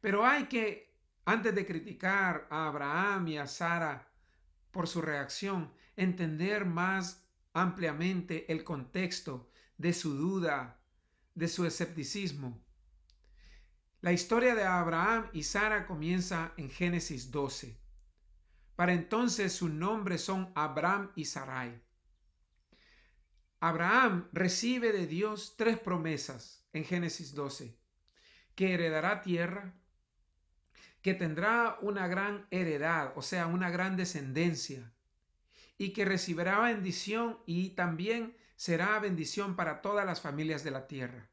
Pero 0.00 0.26
hay 0.26 0.46
que, 0.46 0.92
antes 1.24 1.54
de 1.54 1.66
criticar 1.66 2.48
a 2.50 2.66
Abraham 2.66 3.28
y 3.28 3.38
a 3.38 3.46
Sara 3.46 4.07
por 4.70 4.88
su 4.88 5.02
reacción, 5.02 5.72
entender 5.96 6.64
más 6.64 7.26
ampliamente 7.52 8.50
el 8.52 8.64
contexto 8.64 9.50
de 9.76 9.92
su 9.92 10.14
duda, 10.14 10.80
de 11.34 11.48
su 11.48 11.64
escepticismo. 11.66 12.62
La 14.00 14.12
historia 14.12 14.54
de 14.54 14.64
Abraham 14.64 15.28
y 15.32 15.42
Sara 15.42 15.86
comienza 15.86 16.52
en 16.56 16.70
Génesis 16.70 17.30
12. 17.30 17.80
Para 18.76 18.92
entonces 18.92 19.52
su 19.52 19.68
nombre 19.68 20.18
son 20.18 20.52
Abraham 20.54 21.10
y 21.16 21.24
Sarai. 21.24 21.82
Abraham 23.60 24.28
recibe 24.32 24.92
de 24.92 25.08
Dios 25.08 25.56
tres 25.56 25.80
promesas 25.80 26.64
en 26.72 26.84
Génesis 26.84 27.34
12, 27.34 27.76
que 28.54 28.74
heredará 28.74 29.20
tierra, 29.20 29.77
que 31.02 31.14
tendrá 31.14 31.78
una 31.80 32.06
gran 32.08 32.46
heredad, 32.50 33.12
o 33.16 33.22
sea, 33.22 33.46
una 33.46 33.70
gran 33.70 33.96
descendencia, 33.96 34.92
y 35.76 35.92
que 35.92 36.04
recibirá 36.04 36.58
bendición 36.60 37.38
y 37.46 37.70
también 37.70 38.36
será 38.56 38.98
bendición 38.98 39.54
para 39.54 39.80
todas 39.80 40.04
las 40.04 40.20
familias 40.20 40.64
de 40.64 40.72
la 40.72 40.88
tierra. 40.88 41.30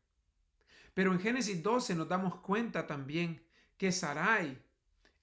Pero 0.93 1.11
en 1.11 1.19
Génesis 1.19 1.63
12 1.63 1.95
nos 1.95 2.07
damos 2.07 2.35
cuenta 2.41 2.85
también 2.85 3.43
que 3.77 3.91
Sarai 3.91 4.61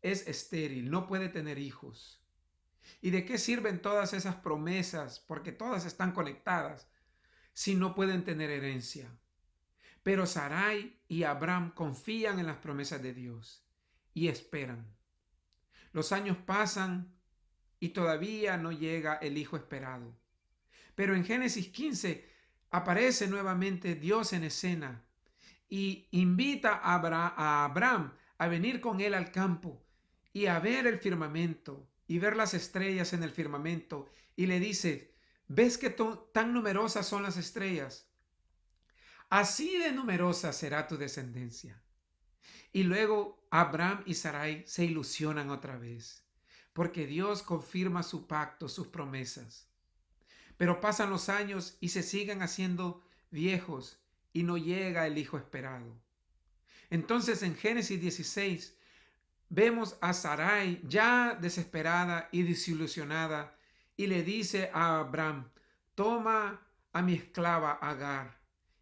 es 0.03 0.27
estéril, 0.27 0.91
no 0.91 1.07
puede 1.07 1.29
tener 1.29 1.59
hijos. 1.59 2.21
¿Y 3.01 3.11
de 3.11 3.25
qué 3.25 3.39
sirven 3.39 3.81
todas 3.81 4.13
esas 4.13 4.35
promesas? 4.35 5.21
Porque 5.21 5.53
todas 5.53 5.87
están 5.87 6.13
conectadas 6.13 6.89
si 7.53 7.77
no 7.77 7.95
pueden 7.95 8.25
tener 8.25 8.51
herencia. 8.51 9.09
Pero 10.03 10.27
Sarai 10.27 10.99
y 11.07 11.23
Abraham 11.23 11.73
confían 11.75 12.41
en 12.41 12.47
las 12.47 12.57
promesas 12.57 13.01
de 13.03 13.15
Dios 13.15 13.62
y 14.15 14.29
esperan. 14.29 14.87
Los 15.93 16.13
años 16.13 16.37
pasan 16.39 17.15
y 17.81 17.91
todavía 17.91 18.57
no 18.57 18.73
llega 18.73 19.15
el 19.17 19.37
hijo 19.37 19.57
esperado. 19.57 20.17
Pero 20.95 21.15
en 21.15 21.25
Génesis 21.25 21.69
15 21.69 22.29
aparece 22.71 23.29
nuevamente 23.29 23.95
Dios 23.95 24.33
en 24.33 24.45
escena 24.45 25.05
y 25.69 26.09
invita 26.11 26.75
a 26.75 26.95
Abraham 27.65 28.15
a 28.39 28.49
venir 28.49 28.81
con 28.81 29.01
él 29.01 29.15
al 29.15 29.31
campo 29.31 29.85
y 30.33 30.47
a 30.47 30.59
ver 30.59 30.87
el 30.87 30.99
firmamento 30.99 31.89
y 32.07 32.19
ver 32.19 32.37
las 32.37 32.55
estrellas 32.55 33.13
en 33.13 33.23
el 33.23 33.31
firmamento 33.31 34.11
y 34.37 34.47
le 34.47 34.61
dice, 34.61 35.15
¿ves 35.49 35.79
que 35.79 35.91
tan 36.33 36.53
numerosas 36.53 37.07
son 37.07 37.23
las 37.23 37.37
estrellas? 37.37 38.09
Así 39.29 39.79
de 39.79 39.93
numerosa 39.93 40.53
será 40.53 40.87
tu 40.87 40.97
descendencia. 40.97 41.83
Y 42.73 42.85
luego 42.85 43.47
Abraham 43.51 44.03
y 44.07 44.15
Sarai 44.15 44.65
se 44.67 44.85
ilusionan 44.85 45.51
otra 45.51 45.77
vez, 45.77 46.25
porque 46.73 47.07
Dios 47.07 47.43
confirma 47.43 48.03
su 48.03 48.27
pacto, 48.27 48.69
sus 48.69 48.89
promesas. 48.89 49.69
Pero 50.57 50.81
pasan 50.81 51.11
los 51.11 51.29
años 51.29 51.77
y 51.81 51.89
se 51.89 52.03
siguen 52.03 52.43
haciendo 52.43 53.03
viejos 53.31 53.99
y 54.33 54.43
no 54.43 54.57
llega 54.57 55.07
el 55.07 55.19
hijo 55.19 55.37
esperado. 55.37 56.01
Entonces 56.91 57.43
en 57.43 57.57
Génesis 57.57 58.01
16 58.01 58.77
vemos 59.49 59.97
a 60.01 60.13
Sarai 60.13 60.81
ya 60.87 61.37
desesperada 61.41 62.29
y 62.33 62.43
desilusionada 62.43 63.57
y 63.97 64.07
le 64.07 64.23
dice 64.23 64.71
a 64.73 64.99
Abraham, 64.99 65.51
toma 65.95 66.61
a 66.93 67.03
mi 67.03 67.15
esclava 67.15 67.73
Agar 67.73 68.41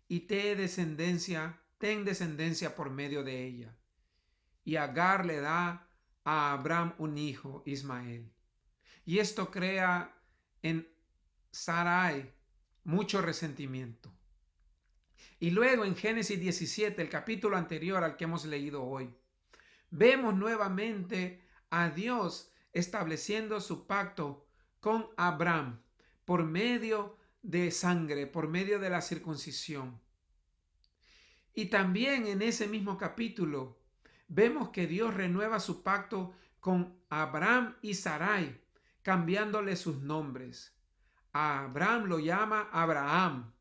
y 0.09 0.21
te 0.21 0.57
descendencia, 0.57 1.60
ten 1.81 2.05
descendencia 2.05 2.77
por 2.77 2.91
medio 2.91 3.25
de 3.25 3.43
ella. 3.43 3.75
Y 4.65 4.77
Agar 4.77 5.25
le 5.25 5.41
da 5.41 5.89
a 6.25 6.53
Abraham 6.53 6.95
un 6.99 7.17
hijo, 7.17 7.63
Ismael. 7.65 8.31
Y 9.07 9.19
esto 9.19 9.51
crea 9.51 10.15
en 10.61 10.87
Sarai 11.51 12.35
mucho 12.85 13.23
resentimiento. 13.23 14.13
Y 15.39 15.51
luego 15.53 15.87
en 15.87 15.97
Génesis 15.97 16.39
17, 16.39 17.01
el 17.01 17.09
capítulo 17.09 17.57
anterior 17.57 18.05
al 18.05 18.19
que 18.19 18.25
hemos 18.25 18.45
leído 18.45 18.85
hoy, 18.85 19.17
vemos 19.89 20.35
nuevamente 20.35 21.43
a 21.71 21.89
Dios 21.89 22.53
estableciendo 22.75 23.59
su 23.59 23.87
pacto 23.87 24.47
con 24.81 25.09
Abraham 25.17 25.83
por 26.27 26.45
medio 26.45 27.17
de 27.41 27.71
sangre, 27.71 28.27
por 28.27 28.49
medio 28.49 28.79
de 28.79 28.91
la 28.91 29.01
circuncisión. 29.01 29.99
Y 31.55 31.67
también 31.67 32.27
en 32.27 32.43
ese 32.43 32.67
mismo 32.69 32.97
capítulo 32.97 33.81
vemos 34.29 34.71
que 34.71 34.87
Dios 34.87 35.15
renueva 35.15 35.61
su 35.61 35.83
pacto 35.83 36.35
con 36.61 37.01
Abraham 37.09 37.77
y 37.83 37.95
Sarai, 37.95 38.61
cambiándole 39.03 39.77
sus 39.77 40.01
nombres. 40.01 40.77
A 41.33 41.65
Abraham 41.65 42.05
lo 42.05 42.19
llama 42.19 42.69
Abraham 42.73 43.53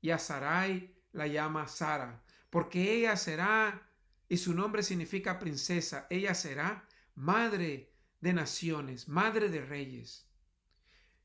y 0.00 0.10
a 0.10 0.18
Sarai 0.18 0.94
la 1.12 1.26
llama 1.26 1.66
Sara, 1.66 2.22
porque 2.50 2.94
ella 2.94 3.16
será, 3.16 3.88
y 4.28 4.36
su 4.36 4.54
nombre 4.54 4.82
significa 4.82 5.38
princesa, 5.38 6.06
ella 6.08 6.34
será 6.34 6.86
madre 7.14 7.92
de 8.20 8.32
naciones, 8.32 9.08
madre 9.08 9.48
de 9.48 9.64
reyes. 9.64 10.28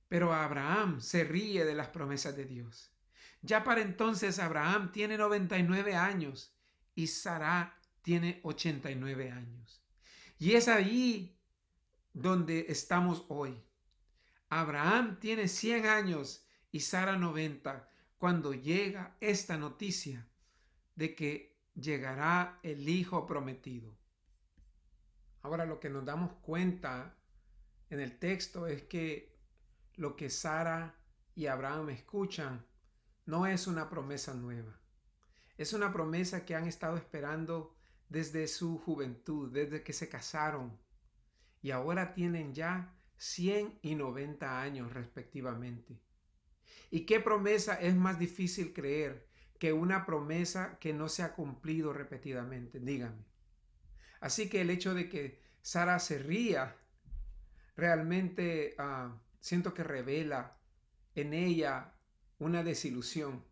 Pero 0.08 0.34
Abraham 0.34 1.02
se 1.02 1.24
ríe 1.24 1.66
de 1.66 1.76
las 1.76 1.90
promesas 1.90 2.36
de 2.36 2.46
Dios. 2.46 2.95
Ya 3.46 3.64
para 3.64 3.82
entonces 3.82 4.40
Abraham 4.40 4.92
tiene 4.92 5.18
99 5.18 5.96
años 5.96 6.52
y 6.96 7.06
Sara 7.06 7.78
tiene 8.02 8.40
89 8.42 9.30
años. 9.30 9.84
Y 10.40 10.54
es 10.54 10.68
ahí 10.68 11.38
donde 12.12 12.66
estamos 12.70 13.24
hoy. 13.30 13.64
Abraham 14.50 15.20
tiene 15.20 15.48
100 15.48 15.86
años 15.86 16.48
y 16.72 16.80
Sara 16.80 17.18
90 17.18 17.88
cuando 18.18 18.52
llega 18.54 19.16
esta 19.20 19.58
noticia 19.58 20.28
de 20.96 21.14
que 21.14 21.56
llegará 21.76 22.60
el 22.64 22.90
hijo 22.90 23.28
prometido. 23.28 23.96
Ahora 25.44 25.68
lo 25.68 25.80
que 25.80 25.92
nos 25.92 26.04
damos 26.04 26.34
cuenta 26.42 27.16
en 27.92 28.00
el 28.00 28.18
texto 28.18 28.66
es 28.66 28.82
que 28.84 29.38
lo 29.98 30.16
que 30.16 30.32
Sara 30.32 30.96
y 31.36 31.46
Abraham 31.46 31.90
escuchan 31.92 32.66
no 33.26 33.48
es 33.48 33.68
una 33.68 33.90
promesa 33.90 34.34
nueva. 34.34 34.80
Es 35.58 35.74
una 35.74 35.92
promesa 35.92 36.46
que 36.46 36.56
han 36.56 36.68
estado 36.68 36.98
esperando 36.98 37.76
desde 38.10 38.48
su 38.48 38.78
juventud, 38.78 39.52
desde 39.52 39.84
que 39.84 39.94
se 39.94 40.10
casaron. 40.10 40.78
Y 41.62 41.72
ahora 41.72 42.14
tienen 42.14 42.54
ya 42.54 42.94
100 43.18 43.80
y 43.82 43.96
90 43.96 44.62
años 44.62 44.94
respectivamente. 44.94 46.00
¿Y 46.92 47.06
qué 47.06 47.20
promesa 47.20 47.76
es 47.76 47.96
más 47.96 48.20
difícil 48.20 48.74
creer 48.74 49.28
que 49.60 49.74
una 49.74 50.06
promesa 50.06 50.78
que 50.80 50.94
no 50.94 51.10
se 51.10 51.24
ha 51.24 51.34
cumplido 51.34 51.94
repetidamente? 51.94 52.80
Dígame. 52.80 53.26
Así 54.20 54.50
que 54.50 54.62
el 54.62 54.70
hecho 54.70 54.94
de 54.94 55.10
que 55.10 55.42
Sara 55.62 56.00
se 56.00 56.20
ría 56.20 56.76
realmente 57.76 58.76
ah, 58.78 59.18
siento 59.40 59.74
que 59.74 59.84
revela 59.84 60.58
en 61.16 61.34
ella 61.34 61.95
una 62.40 62.64
desilusión. 62.64 63.44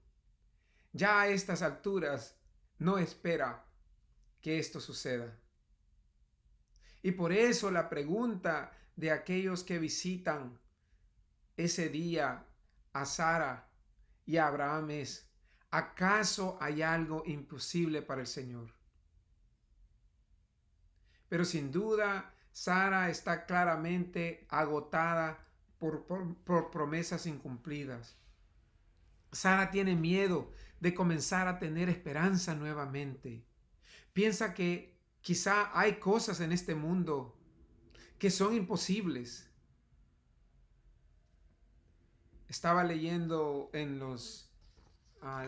Ya 0.91 1.21
a 1.21 1.27
estas 1.27 1.61
alturas 1.61 2.37
no 2.77 2.97
espera 2.97 3.65
que 4.41 4.59
esto 4.59 4.79
suceda. 4.79 5.39
Y 7.01 7.11
por 7.11 7.33
eso 7.33 7.71
la 7.71 7.89
pregunta 7.89 8.71
de 8.95 9.11
aquellos 9.11 9.63
que 9.63 9.79
visitan 9.79 10.59
ese 11.57 11.89
día 11.89 12.45
a 12.93 13.05
Sara 13.05 13.69
y 14.25 14.37
a 14.37 14.47
Abraham 14.47 14.91
es, 14.91 15.29
¿acaso 15.71 16.57
hay 16.61 16.81
algo 16.81 17.23
imposible 17.25 18.01
para 18.01 18.21
el 18.21 18.27
Señor? 18.27 18.73
Pero 21.27 21.45
sin 21.45 21.71
duda, 21.71 22.33
Sara 22.51 23.09
está 23.09 23.45
claramente 23.45 24.45
agotada 24.49 25.43
por, 25.79 26.05
por, 26.05 26.69
promesas 26.71 27.25
incumplidas. 27.25 28.15
Sara 29.33 29.71
tiene 29.71 29.95
miedo 29.95 30.51
de 30.79 30.93
comenzar 30.93 31.47
a 31.47 31.59
tener 31.59 31.89
esperanza 31.89 32.55
nuevamente. 32.55 33.43
Piensa 34.13 34.53
que 34.53 34.95
quizá 35.21 35.77
hay 35.77 35.99
cosas 35.99 36.39
en 36.39 36.51
este 36.51 36.75
mundo 36.75 37.35
que 38.19 38.29
son 38.29 38.53
imposibles. 38.53 39.49
Estaba 42.47 42.83
leyendo 42.83 43.71
en 43.73 43.97
los, 43.97 44.51
ah, 45.21 45.47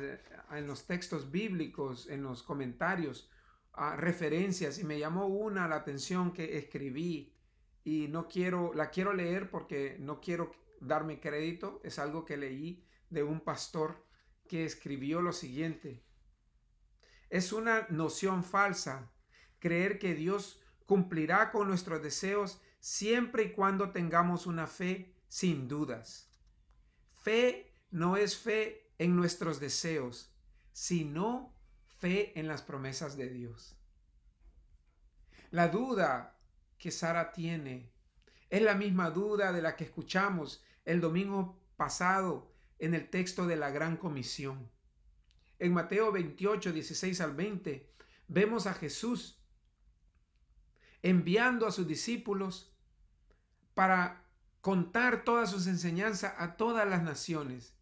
en 0.52 0.68
los 0.68 0.88
textos 0.88 1.30
bíblicos, 1.30 2.10
en 2.10 2.24
los 2.24 2.42
comentarios, 2.42 3.30
ah, 3.74 3.96
referencias 3.96 4.80
y 4.80 4.84
me 4.84 4.98
llamó 4.98 5.28
una 5.28 5.68
la 5.68 5.76
atención 5.76 6.34
que 6.34 6.58
escribí 6.58 7.34
y 7.84 8.08
no 8.08 8.28
quiero, 8.28 8.74
la 8.74 8.90
quiero 8.90 9.14
leer 9.14 9.52
porque 9.52 9.98
no 10.00 10.20
quiero 10.20 10.52
darme 10.82 11.20
crédito, 11.20 11.82
es 11.84 12.00
algo 12.00 12.26
que 12.26 12.38
leí 12.38 12.84
de 13.16 13.24
un 13.24 13.40
pastor 13.40 14.06
que 14.48 14.66
escribió 14.66 15.22
lo 15.22 15.34
siguiente. 15.34 16.04
Es 17.32 17.52
una 17.52 17.88
noción 17.90 18.44
falsa 18.44 19.12
creer 19.58 19.98
que 19.98 20.14
Dios 20.14 20.62
cumplirá 20.86 21.52
con 21.52 21.68
nuestros 21.68 22.04
deseos 22.04 22.62
siempre 22.80 23.46
y 23.46 23.52
cuando 23.54 23.92
tengamos 23.92 24.46
una 24.46 24.68
fe 24.68 25.16
sin 25.28 25.68
dudas. 25.68 26.30
Fe 27.16 27.74
no 27.90 28.18
es 28.18 28.38
fe 28.38 28.94
en 29.00 29.16
nuestros 29.16 29.60
deseos, 29.60 30.32
sino 30.72 31.52
fe 31.98 32.40
en 32.40 32.48
las 32.48 32.62
promesas 32.62 33.18
de 33.18 33.30
Dios. 33.30 33.76
La 35.50 35.70
duda 35.70 36.38
que 36.78 36.92
Sara 36.92 37.32
tiene 37.32 37.92
es 38.50 38.62
la 38.62 38.76
misma 38.76 39.10
duda 39.10 39.52
de 39.52 39.62
la 39.62 39.76
que 39.76 39.86
escuchamos 39.86 40.64
el 40.84 41.02
domingo 41.02 41.60
pasado 41.78 42.55
en 42.80 42.94
el 42.94 43.10
texto 43.10 43.48
de 43.48 43.56
la 43.56 43.72
Gran 43.72 43.98
Comisión. 43.98 44.70
En 45.60 45.74
Mateo 45.74 46.12
28, 46.12 46.74
16 46.74 47.22
al 47.22 47.36
20, 47.36 47.90
vemos 48.28 48.68
a 48.68 48.74
Jesús 48.74 49.40
enviando 51.02 51.68
a 51.68 51.72
sus 51.72 51.88
discípulos 51.88 52.76
para 53.74 54.26
contar 54.62 55.24
todas 55.24 55.52
sus 55.52 55.68
enseñanzas 55.68 56.34
a 56.38 56.58
todas 56.58 56.88
las 56.88 57.04
naciones. 57.04 57.76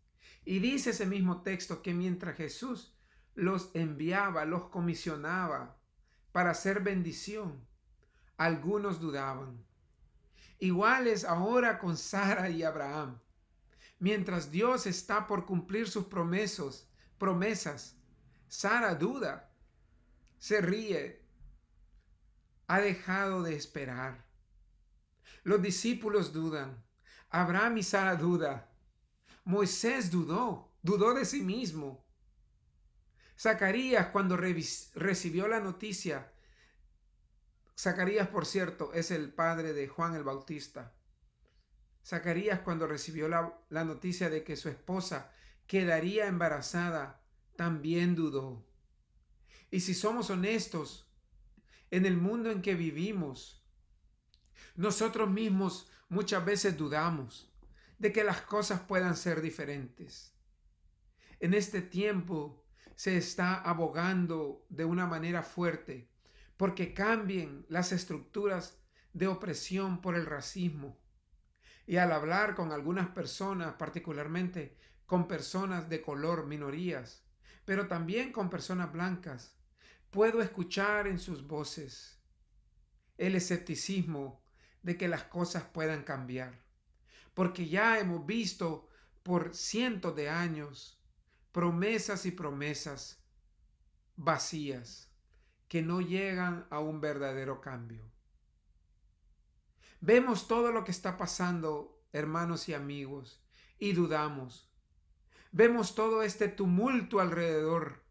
Y 0.44 0.60
dice 0.60 0.90
ese 0.90 1.06
mismo 1.06 1.42
texto 1.42 1.82
que 1.82 1.94
mientras 1.94 2.36
Jesús 2.36 2.94
los 3.36 3.72
enviaba, 3.74 4.46
los 4.46 4.66
comisionaba 4.66 5.78
para 6.34 6.52
hacer 6.52 6.82
bendición, 6.82 7.66
algunos 8.38 9.00
dudaban. 9.00 9.64
Iguales 10.60 11.24
ahora 11.24 11.80
con 11.80 11.96
Sara 11.96 12.50
y 12.50 12.64
Abraham. 12.64 13.20
Mientras 14.04 14.52
Dios 14.52 14.86
está 14.86 15.28
por 15.28 15.46
cumplir 15.46 15.88
sus 15.88 16.08
promesas, 16.08 16.90
promesas, 17.18 17.96
Sara 18.50 18.96
duda, 18.96 19.50
se 20.40 20.60
ríe, 20.60 21.26
ha 22.68 22.82
dejado 22.82 23.44
de 23.44 23.56
esperar. 23.56 24.26
Los 25.46 25.62
discípulos 25.62 26.34
dudan, 26.34 26.84
Abraham 27.30 27.78
y 27.78 27.84
Sara 27.84 28.18
duda, 28.18 28.70
Moisés 29.46 30.12
dudó, 30.12 30.70
dudó 30.82 31.14
de 31.14 31.24
sí 31.24 31.42
mismo. 31.42 32.06
Zacarías 33.40 34.08
cuando 34.08 34.36
recibió 34.36 35.48
la 35.48 35.62
noticia, 35.62 36.30
Zacarías 37.80 38.28
por 38.28 38.46
cierto 38.46 38.92
es 38.94 39.12
el 39.12 39.34
padre 39.34 39.72
de 39.72 39.88
Juan 39.88 40.14
el 40.14 40.26
Bautista, 40.26 40.92
Zacarías 42.06 42.60
cuando 42.60 42.88
recibió 42.88 43.28
la, 43.30 43.84
noticia 43.84 44.30
de 44.30 44.44
que 44.44 44.56
su 44.56 44.70
esposa 44.70 45.32
quedaría 45.68 46.28
embarazada, 46.28 47.22
también 47.56 48.16
dudó. 48.16 48.66
Y 49.72 49.80
si 49.80 49.94
somos 49.94 50.30
honestos, 50.30 51.10
en 51.92 52.06
el 52.06 52.18
mundo 52.18 52.52
en 52.52 52.62
que 52.62 52.76
vivimos, 52.76 53.64
nosotros 54.76 55.30
mismos 55.30 55.90
muchas 56.10 56.44
veces 56.44 56.78
dudamos 56.78 57.54
de 58.00 58.12
que 58.12 58.24
las 58.24 58.42
cosas 58.42 58.82
puedan 58.82 59.16
ser 59.16 59.42
diferentes. 59.42 60.36
En 61.40 61.54
este 61.54 61.82
tiempo 61.82 62.66
se 62.96 63.18
está 63.18 63.56
abogando 63.56 64.66
de 64.70 64.86
una 64.86 65.06
manera 65.06 65.44
fuerte 65.44 66.10
porque 66.58 66.94
cambien 66.94 67.66
las 67.70 67.92
estructuras 67.92 68.80
de 69.14 69.28
opresión 69.28 70.02
por 70.02 70.16
el 70.16 70.26
racismo, 70.26 71.00
y 71.86 71.98
al 71.98 72.12
hablar 72.12 72.56
con 72.56 72.72
algunas 72.72 73.10
personas, 73.10 73.74
particularmente 73.74 74.78
con 75.06 75.28
personas 75.28 75.90
de 75.90 76.02
color, 76.02 76.46
minorías, 76.46 77.24
pero 77.66 77.88
también 77.88 78.32
con 78.32 78.50
personas 78.50 78.92
blancas, 78.92 79.56
puedo 80.10 80.42
escuchar 80.42 81.08
en 81.08 81.20
sus 81.20 81.46
voces 81.46 82.22
el 83.18 83.36
escepticismo 83.36 84.44
de 84.82 84.98
que 84.98 85.08
las 85.08 85.24
cosas 85.24 85.64
puedan 85.64 86.04
cambiar, 86.04 86.64
porque 87.34 87.68
ya 87.68 88.00
hemos 88.00 88.26
visto 88.26 88.88
por 89.24 89.56
cientos 89.56 90.16
de 90.16 90.30
años 90.30 91.02
promesas 91.52 92.26
y 92.26 92.32
promesas 92.32 93.24
vacías 94.16 95.10
que 95.68 95.82
no 95.82 96.02
llegan 96.02 96.68
a 96.70 96.80
un 96.80 97.02
verdadero 97.02 97.62
cambio. 97.62 98.13
Vemos 100.06 100.50
todo 100.50 100.74
lo 100.74 100.84
que 100.84 100.92
está 100.92 101.16
pasando, 101.16 101.98
hermanos 102.12 102.68
y 102.68 102.74
amigos, 102.74 103.42
y 103.80 103.94
dudamos. 103.94 104.70
Vemos 105.54 105.96
todo 105.96 106.24
este 106.24 106.50
tumulto 106.50 107.22
alrededor 107.22 108.04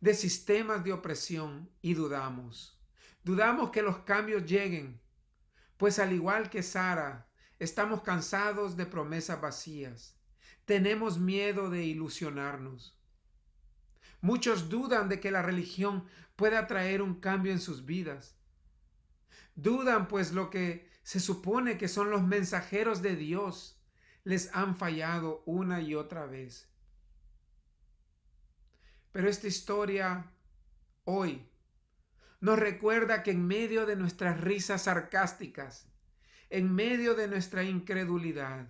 de 0.00 0.14
sistemas 0.14 0.84
de 0.84 0.92
opresión 0.92 1.68
y 1.82 1.94
dudamos. 1.94 2.80
Dudamos 3.24 3.70
que 3.70 3.82
los 3.82 3.98
cambios 4.04 4.46
lleguen, 4.46 5.00
pues 5.76 5.98
al 5.98 6.12
igual 6.12 6.50
que 6.50 6.62
Sara, 6.62 7.28
estamos 7.58 8.02
cansados 8.02 8.76
de 8.76 8.86
promesas 8.86 9.40
vacías. 9.40 10.16
Tenemos 10.66 11.18
miedo 11.18 11.68
de 11.68 11.82
ilusionarnos. 11.82 12.96
Muchos 14.20 14.68
dudan 14.68 15.08
de 15.08 15.18
que 15.18 15.32
la 15.32 15.42
religión 15.42 16.06
pueda 16.36 16.68
traer 16.68 17.02
un 17.02 17.18
cambio 17.18 17.50
en 17.50 17.58
sus 17.58 17.84
vidas. 17.84 18.36
Dudan 19.56 20.06
pues 20.06 20.32
lo 20.32 20.48
que 20.48 20.93
se 21.04 21.20
supone 21.20 21.76
que 21.78 21.86
son 21.86 22.10
los 22.10 22.22
mensajeros 22.22 23.02
de 23.02 23.14
Dios 23.14 23.78
les 24.24 24.52
han 24.54 24.74
fallado 24.74 25.42
una 25.44 25.82
y 25.82 25.94
otra 25.94 26.24
vez. 26.24 26.68
Pero 29.12 29.28
esta 29.28 29.46
historia 29.46 30.32
hoy 31.04 31.46
nos 32.40 32.58
recuerda 32.58 33.22
que 33.22 33.32
en 33.32 33.46
medio 33.46 33.84
de 33.86 33.96
nuestras 33.96 34.40
risas 34.40 34.84
sarcásticas, 34.84 35.92
en 36.48 36.74
medio 36.74 37.14
de 37.14 37.28
nuestra 37.28 37.62
incredulidad, 37.64 38.66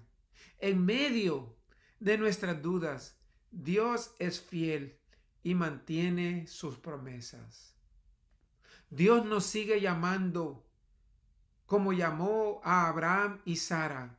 en 0.58 0.84
medio 0.84 1.56
de 2.00 2.18
nuestras 2.18 2.60
dudas, 2.60 3.16
Dios 3.52 4.14
es 4.18 4.40
fiel 4.40 4.98
y 5.44 5.54
mantiene 5.54 6.48
sus 6.48 6.78
promesas. 6.78 7.76
Dios 8.90 9.24
nos 9.24 9.46
sigue 9.46 9.80
llamando 9.80 10.68
como 11.66 11.92
llamó 11.92 12.60
a 12.64 12.88
Abraham 12.88 13.40
y 13.44 13.56
Sara. 13.56 14.18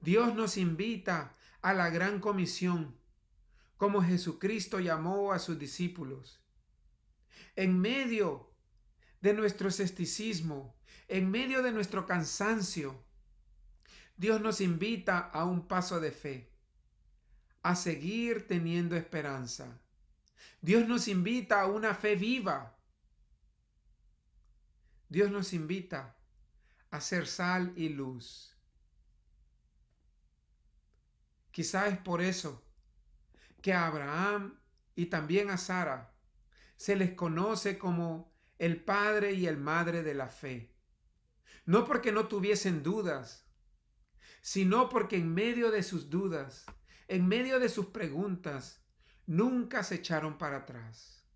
Dios 0.00 0.34
nos 0.34 0.56
invita 0.56 1.32
a 1.62 1.72
la 1.74 1.90
gran 1.90 2.20
comisión, 2.20 2.96
como 3.76 4.02
Jesucristo 4.02 4.80
llamó 4.80 5.32
a 5.32 5.38
sus 5.38 5.58
discípulos. 5.58 6.40
En 7.56 7.78
medio 7.78 8.50
de 9.20 9.34
nuestro 9.34 9.68
escepticismo, 9.68 10.74
en 11.08 11.30
medio 11.30 11.62
de 11.62 11.72
nuestro 11.72 12.06
cansancio, 12.06 13.04
Dios 14.16 14.40
nos 14.40 14.60
invita 14.60 15.18
a 15.18 15.44
un 15.44 15.66
paso 15.66 16.00
de 16.00 16.10
fe, 16.10 16.52
a 17.62 17.74
seguir 17.74 18.46
teniendo 18.46 18.96
esperanza. 18.96 19.80
Dios 20.60 20.86
nos 20.86 21.08
invita 21.08 21.62
a 21.62 21.66
una 21.66 21.94
fe 21.94 22.16
viva. 22.16 22.76
Dios 25.08 25.30
nos 25.30 25.52
invita 25.52 26.19
a 26.90 27.00
ser 27.00 27.26
sal 27.26 27.72
y 27.76 27.88
luz. 27.88 28.56
Quizá 31.50 31.88
es 31.88 31.98
por 31.98 32.20
eso 32.20 32.64
que 33.62 33.72
a 33.72 33.86
Abraham 33.86 34.58
y 34.94 35.06
también 35.06 35.50
a 35.50 35.56
Sara 35.56 36.14
se 36.76 36.96
les 36.96 37.12
conoce 37.12 37.78
como 37.78 38.32
el 38.58 38.82
padre 38.82 39.32
y 39.32 39.46
el 39.46 39.56
madre 39.56 40.02
de 40.02 40.14
la 40.14 40.28
fe. 40.28 40.74
No 41.66 41.84
porque 41.84 42.12
no 42.12 42.28
tuviesen 42.28 42.82
dudas, 42.82 43.46
sino 44.40 44.88
porque 44.88 45.16
en 45.16 45.32
medio 45.32 45.70
de 45.70 45.82
sus 45.82 46.10
dudas, 46.10 46.64
en 47.08 47.26
medio 47.26 47.60
de 47.60 47.68
sus 47.68 47.86
preguntas, 47.86 48.82
nunca 49.26 49.82
se 49.82 49.96
echaron 49.96 50.38
para 50.38 50.58
atrás. 50.58 51.26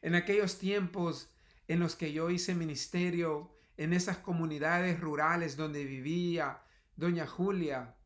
En 0.00 0.14
aquellos 0.14 0.58
tiempos 0.58 1.30
en 1.68 1.80
los 1.80 1.96
que 1.96 2.12
yo 2.12 2.30
hice 2.30 2.54
ministerio 2.54 3.56
en 3.76 3.92
esas 3.92 4.18
comunidades 4.18 5.00
rurales 5.00 5.56
donde 5.56 5.84
vivía 5.84 6.62
doña 6.96 7.26
Julia, 7.26 7.96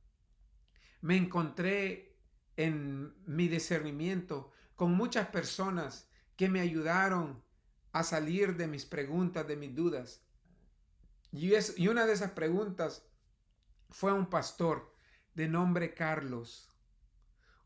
me 1.01 1.17
encontré 1.17 2.17
en 2.57 3.15
mi 3.27 3.49
discernimiento 3.49 4.53
con 4.75 4.93
muchas 4.93 5.29
personas 5.29 6.09
que 6.37 6.49
me 6.49 6.61
ayudaron 6.61 7.43
a 7.93 8.05
salir 8.05 8.57
de 8.57 8.67
mis 8.67 8.85
preguntas, 8.85 9.47
de 9.47 9.57
mis 9.57 9.75
dudas. 9.75 10.23
Y, 11.33 11.55
es, 11.55 11.79
y 11.79 11.89
una 11.89 12.07
de 12.07 12.13
esas 12.13 12.33
preguntas 12.33 13.07
fue 13.91 14.13
un 14.13 14.27
pastor 14.27 14.95
de 15.35 15.49
nombre 15.49 15.95
Carlos 15.95 16.77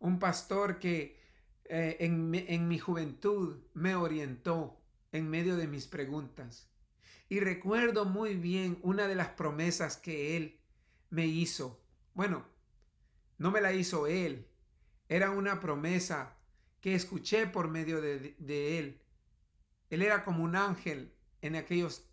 un 0.01 0.19
pastor 0.19 0.79
que 0.79 1.21
eh, 1.65 1.97
en, 2.01 2.35
en 2.35 2.67
mi 2.67 2.79
juventud 2.79 3.63
me 3.75 3.95
orientó 3.95 4.80
en 5.13 5.29
medio 5.29 5.57
de 5.57 5.67
mis 5.67 5.87
preguntas. 5.87 6.69
Y 7.29 7.41
recuerdo 7.41 8.05
muy 8.05 8.35
bien 8.35 8.79
una 8.83 9.07
de 9.07 9.15
las 9.15 9.29
promesas 9.29 9.97
que 9.97 10.37
él 10.37 10.61
me 11.11 11.27
hizo. 11.27 11.83
Bueno, 12.15 12.47
no 13.39 13.51
me 13.51 13.61
la 13.61 13.73
hizo 13.73 14.07
él, 14.07 14.47
era 15.09 15.31
una 15.31 15.61
promesa 15.61 16.37
que 16.81 16.95
escuché 16.95 17.47
por 17.47 17.69
medio 17.69 18.01
de, 18.01 18.79
él. 18.79 19.03
Él 19.91 20.03
era 20.03 20.25
como 20.25 20.45
un 20.45 20.55
ángel 20.55 21.13
en 21.43 21.57
aquellos 21.57 22.09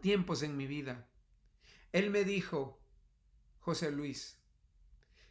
tiempos 0.00 0.42
en 0.42 0.56
mi 0.56 0.66
vida. 0.66 1.08
Él 1.92 2.10
me 2.10 2.24
dijo, 2.24 2.80
José 3.60 3.90
Luis, 3.90 4.40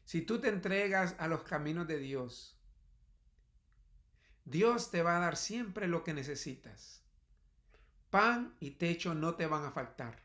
si 0.06 0.22
tú 0.22 0.40
te 0.40 0.50
entregas 0.50 1.16
a 1.18 1.28
los 1.28 1.42
caminos 1.42 1.88
de 1.88 1.98
Dios, 1.98 2.61
Dios 4.52 4.92
te 4.92 5.02
va 5.02 5.16
a 5.16 5.20
dar 5.22 5.38
siempre 5.38 5.88
lo 5.88 6.04
que 6.04 6.14
necesitas. 6.14 7.02
Pan 8.10 8.54
y 8.60 8.72
techo 8.72 9.16
no 9.16 9.36
te 9.36 9.48
van 9.48 9.64
a 9.64 9.72
faltar, 9.72 10.20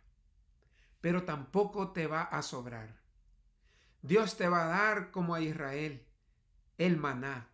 pero 1.01 1.23
tampoco 1.23 1.93
te 1.93 2.09
va 2.09 2.23
a 2.23 2.43
sobrar. 2.43 3.01
Dios 4.03 4.37
te 4.37 4.49
va 4.49 4.65
a 4.65 4.69
dar 4.69 5.13
como 5.13 5.37
a 5.37 5.41
Israel 5.41 6.05
el 6.77 6.97
maná. 6.97 7.49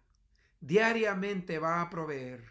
Diariamente 0.62 1.58
va 1.58 1.82
a 1.82 1.90
proveer. 1.90 2.48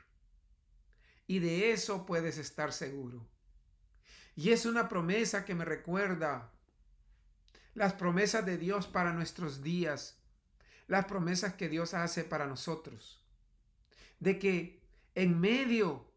Y 1.26 1.40
de 1.40 1.72
eso 1.72 2.06
puedes 2.06 2.38
estar 2.38 2.74
seguro. 2.74 3.28
Y 4.36 4.52
es 4.52 4.68
una 4.68 4.88
promesa 4.88 5.46
que 5.46 5.56
me 5.56 5.66
recuerda 5.66 6.52
las 7.74 7.94
promesas 7.94 8.46
de 8.46 8.60
Dios 8.60 8.86
para 8.86 9.14
nuestros 9.14 9.64
días, 9.64 10.22
las 10.86 11.06
promesas 11.06 11.56
que 11.56 11.70
Dios 11.70 11.96
hace 11.96 12.24
para 12.24 12.46
nosotros, 12.46 13.21
de 14.22 14.40
que 14.40 14.82
en 15.16 15.38
medio 15.42 16.10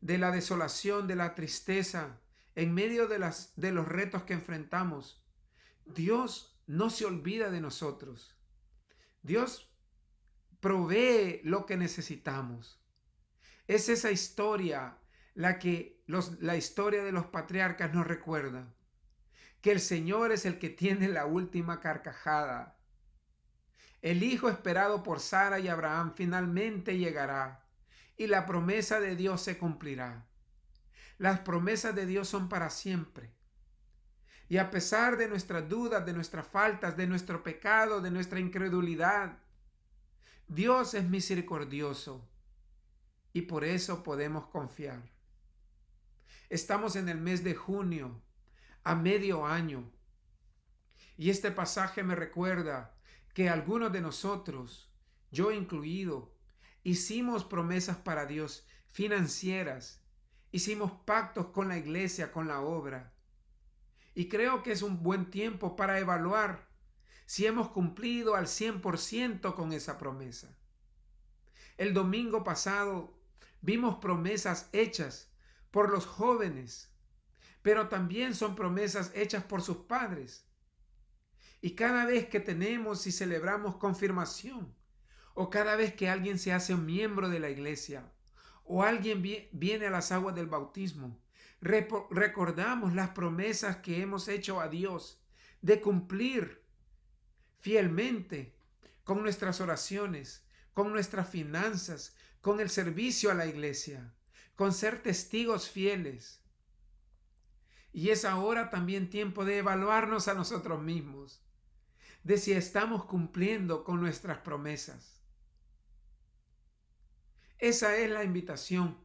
de 0.00 0.18
la 0.18 0.32
desolación, 0.32 1.06
de 1.06 1.14
la 1.14 1.36
tristeza, 1.36 2.18
en 2.56 2.74
medio 2.74 3.06
de, 3.06 3.20
las, 3.20 3.52
de 3.54 3.70
los 3.70 3.86
retos 3.86 4.24
que 4.24 4.32
enfrentamos, 4.32 5.24
Dios 5.84 6.58
no 6.66 6.90
se 6.90 7.04
olvida 7.04 7.50
de 7.50 7.60
nosotros. 7.60 8.34
Dios 9.22 9.70
provee 10.60 11.40
lo 11.44 11.66
que 11.66 11.76
necesitamos. 11.76 12.82
Es 13.68 13.88
esa 13.88 14.10
historia 14.10 14.98
la 15.34 15.58
que 15.58 16.02
los, 16.06 16.40
la 16.40 16.56
historia 16.56 17.04
de 17.04 17.12
los 17.12 17.26
patriarcas 17.26 17.92
nos 17.92 18.06
recuerda 18.06 18.74
que 19.60 19.72
el 19.72 19.80
Señor 19.80 20.32
es 20.32 20.46
el 20.46 20.58
que 20.58 20.70
tiene 20.70 21.08
la 21.08 21.26
última 21.26 21.80
carcajada. 21.80 22.73
El 24.04 24.22
Hijo 24.22 24.50
esperado 24.50 25.02
por 25.02 25.18
Sara 25.18 25.58
y 25.60 25.68
Abraham 25.68 26.12
finalmente 26.14 26.98
llegará 26.98 27.64
y 28.18 28.26
la 28.26 28.44
promesa 28.44 29.00
de 29.00 29.16
Dios 29.16 29.40
se 29.40 29.56
cumplirá. 29.56 30.26
Las 31.16 31.40
promesas 31.40 31.94
de 31.94 32.04
Dios 32.04 32.28
son 32.28 32.50
para 32.50 32.68
siempre. 32.68 33.32
Y 34.50 34.58
a 34.58 34.70
pesar 34.70 35.16
de 35.16 35.26
nuestras 35.26 35.70
dudas, 35.70 36.04
de 36.04 36.12
nuestras 36.12 36.46
faltas, 36.46 36.98
de 36.98 37.06
nuestro 37.06 37.42
pecado, 37.42 38.02
de 38.02 38.10
nuestra 38.10 38.40
incredulidad, 38.40 39.38
Dios 40.48 40.92
es 40.92 41.04
misericordioso 41.04 42.28
y 43.32 43.40
por 43.40 43.64
eso 43.64 44.02
podemos 44.02 44.46
confiar. 44.48 45.00
Estamos 46.50 46.96
en 46.96 47.08
el 47.08 47.22
mes 47.22 47.42
de 47.42 47.54
junio 47.54 48.20
a 48.82 48.94
medio 48.94 49.46
año. 49.46 49.90
Y 51.16 51.30
este 51.30 51.50
pasaje 51.50 52.02
me 52.02 52.14
recuerda 52.14 52.93
que 53.34 53.50
algunos 53.50 53.92
de 53.92 54.00
nosotros, 54.00 54.90
yo 55.30 55.52
incluido, 55.52 56.34
hicimos 56.82 57.44
promesas 57.44 57.98
para 57.98 58.24
Dios 58.24 58.66
financieras, 58.90 60.00
hicimos 60.52 60.92
pactos 61.04 61.46
con 61.48 61.68
la 61.68 61.76
iglesia, 61.76 62.32
con 62.32 62.48
la 62.48 62.60
obra. 62.60 63.12
Y 64.14 64.28
creo 64.28 64.62
que 64.62 64.72
es 64.72 64.80
un 64.80 65.02
buen 65.02 65.30
tiempo 65.30 65.76
para 65.76 65.98
evaluar 65.98 66.66
si 67.26 67.44
hemos 67.44 67.68
cumplido 67.68 68.36
al 68.36 68.46
100% 68.46 69.54
con 69.54 69.72
esa 69.72 69.98
promesa. 69.98 70.56
El 71.76 71.92
domingo 71.92 72.44
pasado 72.44 73.18
vimos 73.60 73.96
promesas 73.96 74.70
hechas 74.72 75.30
por 75.70 75.90
los 75.90 76.06
jóvenes 76.06 76.94
pero 77.64 77.88
también 77.88 78.34
son 78.34 78.54
promesas 78.54 79.10
hechas 79.14 79.42
por 79.42 79.62
sus 79.62 79.78
padres. 79.78 80.46
Y 81.64 81.76
cada 81.76 82.04
vez 82.04 82.28
que 82.28 82.40
tenemos 82.40 83.06
y 83.06 83.10
celebramos 83.10 83.76
confirmación, 83.76 84.74
o 85.32 85.48
cada 85.48 85.76
vez 85.76 85.94
que 85.94 86.10
alguien 86.10 86.38
se 86.38 86.52
hace 86.52 86.74
un 86.74 86.84
miembro 86.84 87.30
de 87.30 87.40
la 87.40 87.48
iglesia, 87.48 88.12
o 88.64 88.82
alguien 88.82 89.22
viene 89.22 89.86
a 89.86 89.90
las 89.90 90.12
aguas 90.12 90.34
del 90.34 90.46
bautismo, 90.46 91.18
recordamos 91.62 92.92
las 92.92 93.08
promesas 93.12 93.78
que 93.78 94.02
hemos 94.02 94.28
hecho 94.28 94.60
a 94.60 94.68
Dios 94.68 95.22
de 95.62 95.80
cumplir 95.80 96.62
fielmente 97.60 98.54
con 99.02 99.22
nuestras 99.22 99.62
oraciones, 99.62 100.44
con 100.74 100.92
nuestras 100.92 101.30
finanzas, 101.30 102.14
con 102.42 102.60
el 102.60 102.68
servicio 102.68 103.30
a 103.30 103.34
la 103.34 103.46
iglesia, 103.46 104.12
con 104.54 104.74
ser 104.74 105.02
testigos 105.02 105.70
fieles. 105.70 106.42
Y 107.94 108.10
es 108.10 108.26
ahora 108.26 108.68
también 108.68 109.08
tiempo 109.08 109.46
de 109.46 109.56
evaluarnos 109.56 110.28
a 110.28 110.34
nosotros 110.34 110.82
mismos, 110.82 111.40
de 112.24 112.38
si 112.38 112.52
estamos 112.52 113.04
cumpliendo 113.04 113.84
con 113.84 114.00
nuestras 114.00 114.38
promesas. 114.38 115.20
Esa 117.58 117.96
es 117.96 118.10
la 118.10 118.24
invitación 118.24 118.98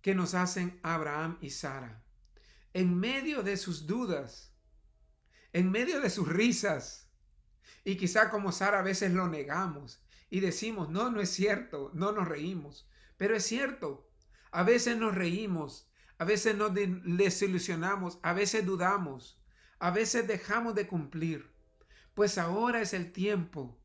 que 0.00 0.14
nos 0.14 0.34
hacen 0.34 0.80
Abraham 0.82 1.38
y 1.42 1.50
Sara. 1.50 2.02
En 2.72 2.98
medio 2.98 3.42
de 3.42 3.56
sus 3.56 3.86
dudas, 3.86 4.54
en 5.52 5.70
medio 5.70 6.00
de 6.00 6.10
sus 6.10 6.26
risas, 6.26 7.10
y 7.84 7.96
quizá 7.96 8.30
como 8.30 8.50
Sara 8.50 8.80
a 8.80 8.82
veces 8.82 9.12
lo 9.12 9.28
negamos 9.28 10.02
y 10.30 10.40
decimos, 10.40 10.88
no, 10.88 11.10
no 11.10 11.20
es 11.20 11.30
cierto, 11.30 11.90
no 11.94 12.12
nos 12.12 12.28
reímos, 12.28 12.88
pero 13.18 13.36
es 13.36 13.44
cierto, 13.44 14.10
a 14.50 14.62
veces 14.62 14.96
nos 14.96 15.14
reímos, 15.14 15.90
a 16.16 16.24
veces 16.24 16.56
nos 16.56 16.72
desilusionamos, 16.74 18.18
a 18.22 18.32
veces 18.32 18.64
dudamos, 18.64 19.42
a 19.78 19.90
veces 19.90 20.26
dejamos 20.26 20.74
de 20.74 20.86
cumplir, 20.86 21.57
pues 22.18 22.36
ahora 22.36 22.80
es 22.80 22.94
el 22.94 23.12
tiempo, 23.12 23.78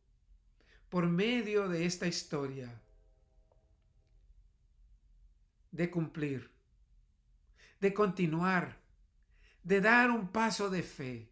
por 0.89 1.05
medio 1.05 1.69
de 1.69 1.85
esta 1.85 2.07
historia, 2.07 2.81
de 5.69 5.91
cumplir, 5.91 6.51
de 7.79 7.93
continuar, 7.93 8.81
de 9.61 9.81
dar 9.81 10.09
un 10.09 10.29
paso 10.29 10.71
de 10.71 10.81
fe, 10.81 11.31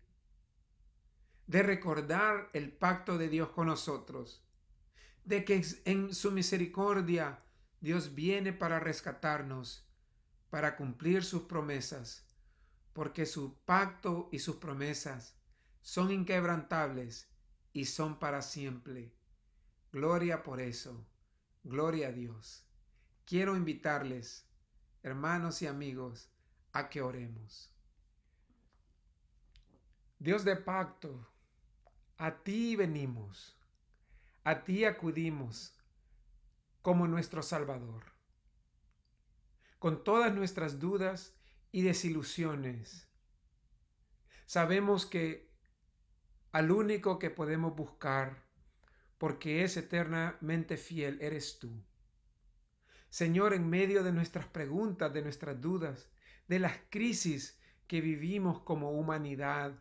de 1.48 1.64
recordar 1.64 2.52
el 2.54 2.72
pacto 2.72 3.18
de 3.18 3.30
Dios 3.30 3.50
con 3.50 3.66
nosotros, 3.66 4.46
de 5.26 5.44
que 5.44 5.66
en 5.86 6.14
su 6.14 6.32
misericordia 6.32 7.44
Dios 7.80 8.14
viene 8.14 8.54
para 8.54 8.80
rescatarnos, 8.80 9.90
para 10.52 10.76
cumplir 10.76 11.24
sus 11.24 11.42
promesas, 11.46 12.28
porque 12.94 13.26
su 13.26 13.58
pacto 13.66 14.30
y 14.32 14.38
sus 14.38 14.58
promesas 14.58 15.40
son 15.82 16.12
inquebrantables 16.12 17.30
y 17.74 17.86
son 17.86 18.20
para 18.20 18.41
siempre. 18.41 19.13
Gloria 19.91 20.44
por 20.44 20.62
eso, 20.62 21.06
gloria 21.63 22.10
a 22.10 22.12
Dios. 22.12 22.65
Quiero 23.26 23.56
invitarles, 23.56 24.46
hermanos 25.04 25.62
y 25.62 25.67
amigos, 25.67 26.30
a 26.74 26.89
que 26.89 27.02
oremos. 27.02 27.70
Dios 30.20 30.46
de 30.46 30.56
pacto, 30.56 31.28
a 32.17 32.44
ti 32.44 32.76
venimos, 32.76 33.58
a 34.44 34.63
ti 34.63 34.86
acudimos 34.86 35.76
como 36.82 37.08
nuestro 37.08 37.41
Salvador. 37.41 38.04
Con 39.80 40.04
todas 40.04 40.34
nuestras 40.34 40.80
dudas 40.80 41.34
y 41.72 41.82
desilusiones, 41.82 43.08
sabemos 44.46 45.06
que 45.06 45.51
al 46.52 46.72
único 46.72 47.18
que 47.18 47.30
podemos 47.30 47.76
buscar, 47.76 48.44
porque 49.18 49.64
es 49.64 49.78
eternamente 49.78 50.78
fiel, 50.78 51.18
eres 51.22 51.60
tú. 51.60 51.72
Señor, 53.10 53.54
en 53.54 53.70
medio 53.70 54.04
de 54.04 54.12
nuestras 54.12 54.46
preguntas, 54.48 55.14
de 55.14 55.22
nuestras 55.22 55.60
dudas, 55.62 56.10
de 56.48 56.60
las 56.60 56.78
crisis 56.90 57.60
que 57.88 58.02
vivimos 58.02 58.62
como 58.62 58.92
humanidad, 58.92 59.74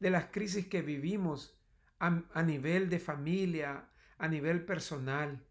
de 0.00 0.10
las 0.10 0.26
crisis 0.26 0.66
que 0.66 0.82
vivimos 0.82 1.58
a, 1.98 2.42
nivel 2.42 2.90
de 2.90 2.98
familia, 2.98 3.88
a 4.18 4.28
nivel 4.28 4.64
personal. 4.64 5.42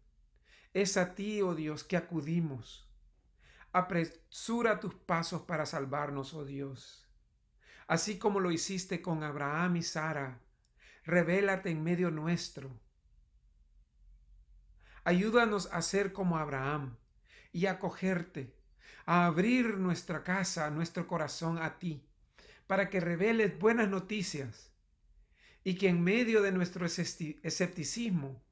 Es 0.72 0.96
a 0.96 1.14
ti, 1.14 1.42
oh 1.42 1.54
Dios, 1.54 1.82
que 1.84 1.96
acudimos. 1.96 2.88
Apresura 3.72 4.78
tus 4.78 4.94
pasos 4.94 5.42
para 5.42 5.66
salvarnos, 5.66 6.34
oh 6.34 6.44
Dios. 6.44 7.08
Así 7.88 8.18
como 8.18 8.40
lo 8.40 8.52
hiciste 8.52 9.02
con 9.02 9.24
Abraham 9.24 9.76
y 9.76 9.82
Sara, 9.82 10.40
revélate 11.04 11.70
en 11.70 11.82
medio 11.82 12.10
nuestro. 12.10 12.80
Ayúdanos 15.04 15.68
a 15.72 15.82
ser 15.82 16.12
como 16.12 16.38
Abraham 16.38 16.96
y 17.52 17.66
acogerte, 17.66 18.56
a 19.04 19.26
abrir 19.26 19.76
nuestra 19.76 20.24
casa, 20.24 20.70
nuestro 20.70 21.06
corazón 21.06 21.58
a 21.58 21.78
ti, 21.78 22.02
para 22.66 22.88
que 22.88 23.00
reveles 23.00 23.58
buenas 23.58 23.88
noticias 23.88 24.72
y 25.62 25.74
que 25.74 25.88
en 25.88 26.02
medio 26.02 26.42
de 26.42 26.52
nuestro 26.52 26.86
escepticismo 26.86 28.42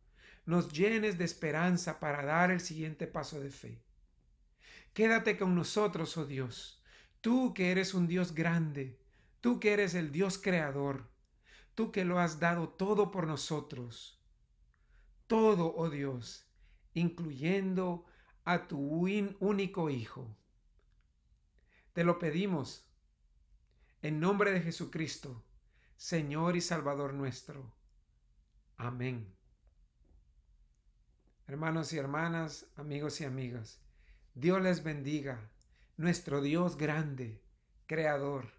nos 0.44 0.72
llenes 0.72 1.18
de 1.18 1.24
esperanza 1.24 2.00
para 2.00 2.24
dar 2.24 2.50
el 2.50 2.60
siguiente 2.60 3.06
paso 3.06 3.40
de 3.40 3.50
fe. 3.50 3.82
Quédate 4.92 5.38
con 5.38 5.54
nosotros, 5.54 6.16
oh 6.18 6.26
Dios, 6.26 6.82
tú 7.20 7.54
que 7.54 7.70
eres 7.70 7.94
un 7.94 8.06
Dios 8.06 8.34
grande, 8.34 8.98
tú 9.40 9.58
que 9.58 9.72
eres 9.72 9.94
el 9.94 10.12
Dios 10.12 10.36
creador, 10.36 11.11
tú 11.74 11.92
que 11.92 12.04
lo 12.04 12.18
has 12.18 12.40
dado 12.40 12.68
todo 12.68 13.10
por 13.10 13.26
nosotros. 13.26 14.20
Todo, 15.26 15.74
oh 15.76 15.90
Dios, 15.90 16.46
incluyendo 16.94 18.04
a 18.44 18.68
tu 18.68 18.78
único 18.78 19.90
Hijo. 19.90 20.36
Te 21.92 22.04
lo 22.04 22.18
pedimos 22.18 22.86
en 24.02 24.20
nombre 24.20 24.52
de 24.52 24.60
Jesucristo 24.60 25.44
Señor 26.02 26.56
y 26.56 26.60
Salvador 26.60 27.14
nuestro. 27.14 27.72
Amén. 28.76 29.32
Hermanos 31.46 31.92
y 31.92 31.98
hermanas, 31.98 32.66
amigos 32.74 33.20
y 33.20 33.24
amigas, 33.24 33.78
Dios 34.34 34.60
les 34.60 34.82
bendiga, 34.82 35.48
nuestro 35.96 36.40
Dios 36.40 36.76
grande, 36.76 37.40
creador, 37.86 38.50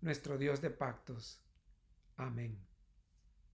nuestro 0.00 0.38
Dios 0.38 0.60
de 0.60 0.70
pactos. 0.70 1.40
Amén. 2.16 2.65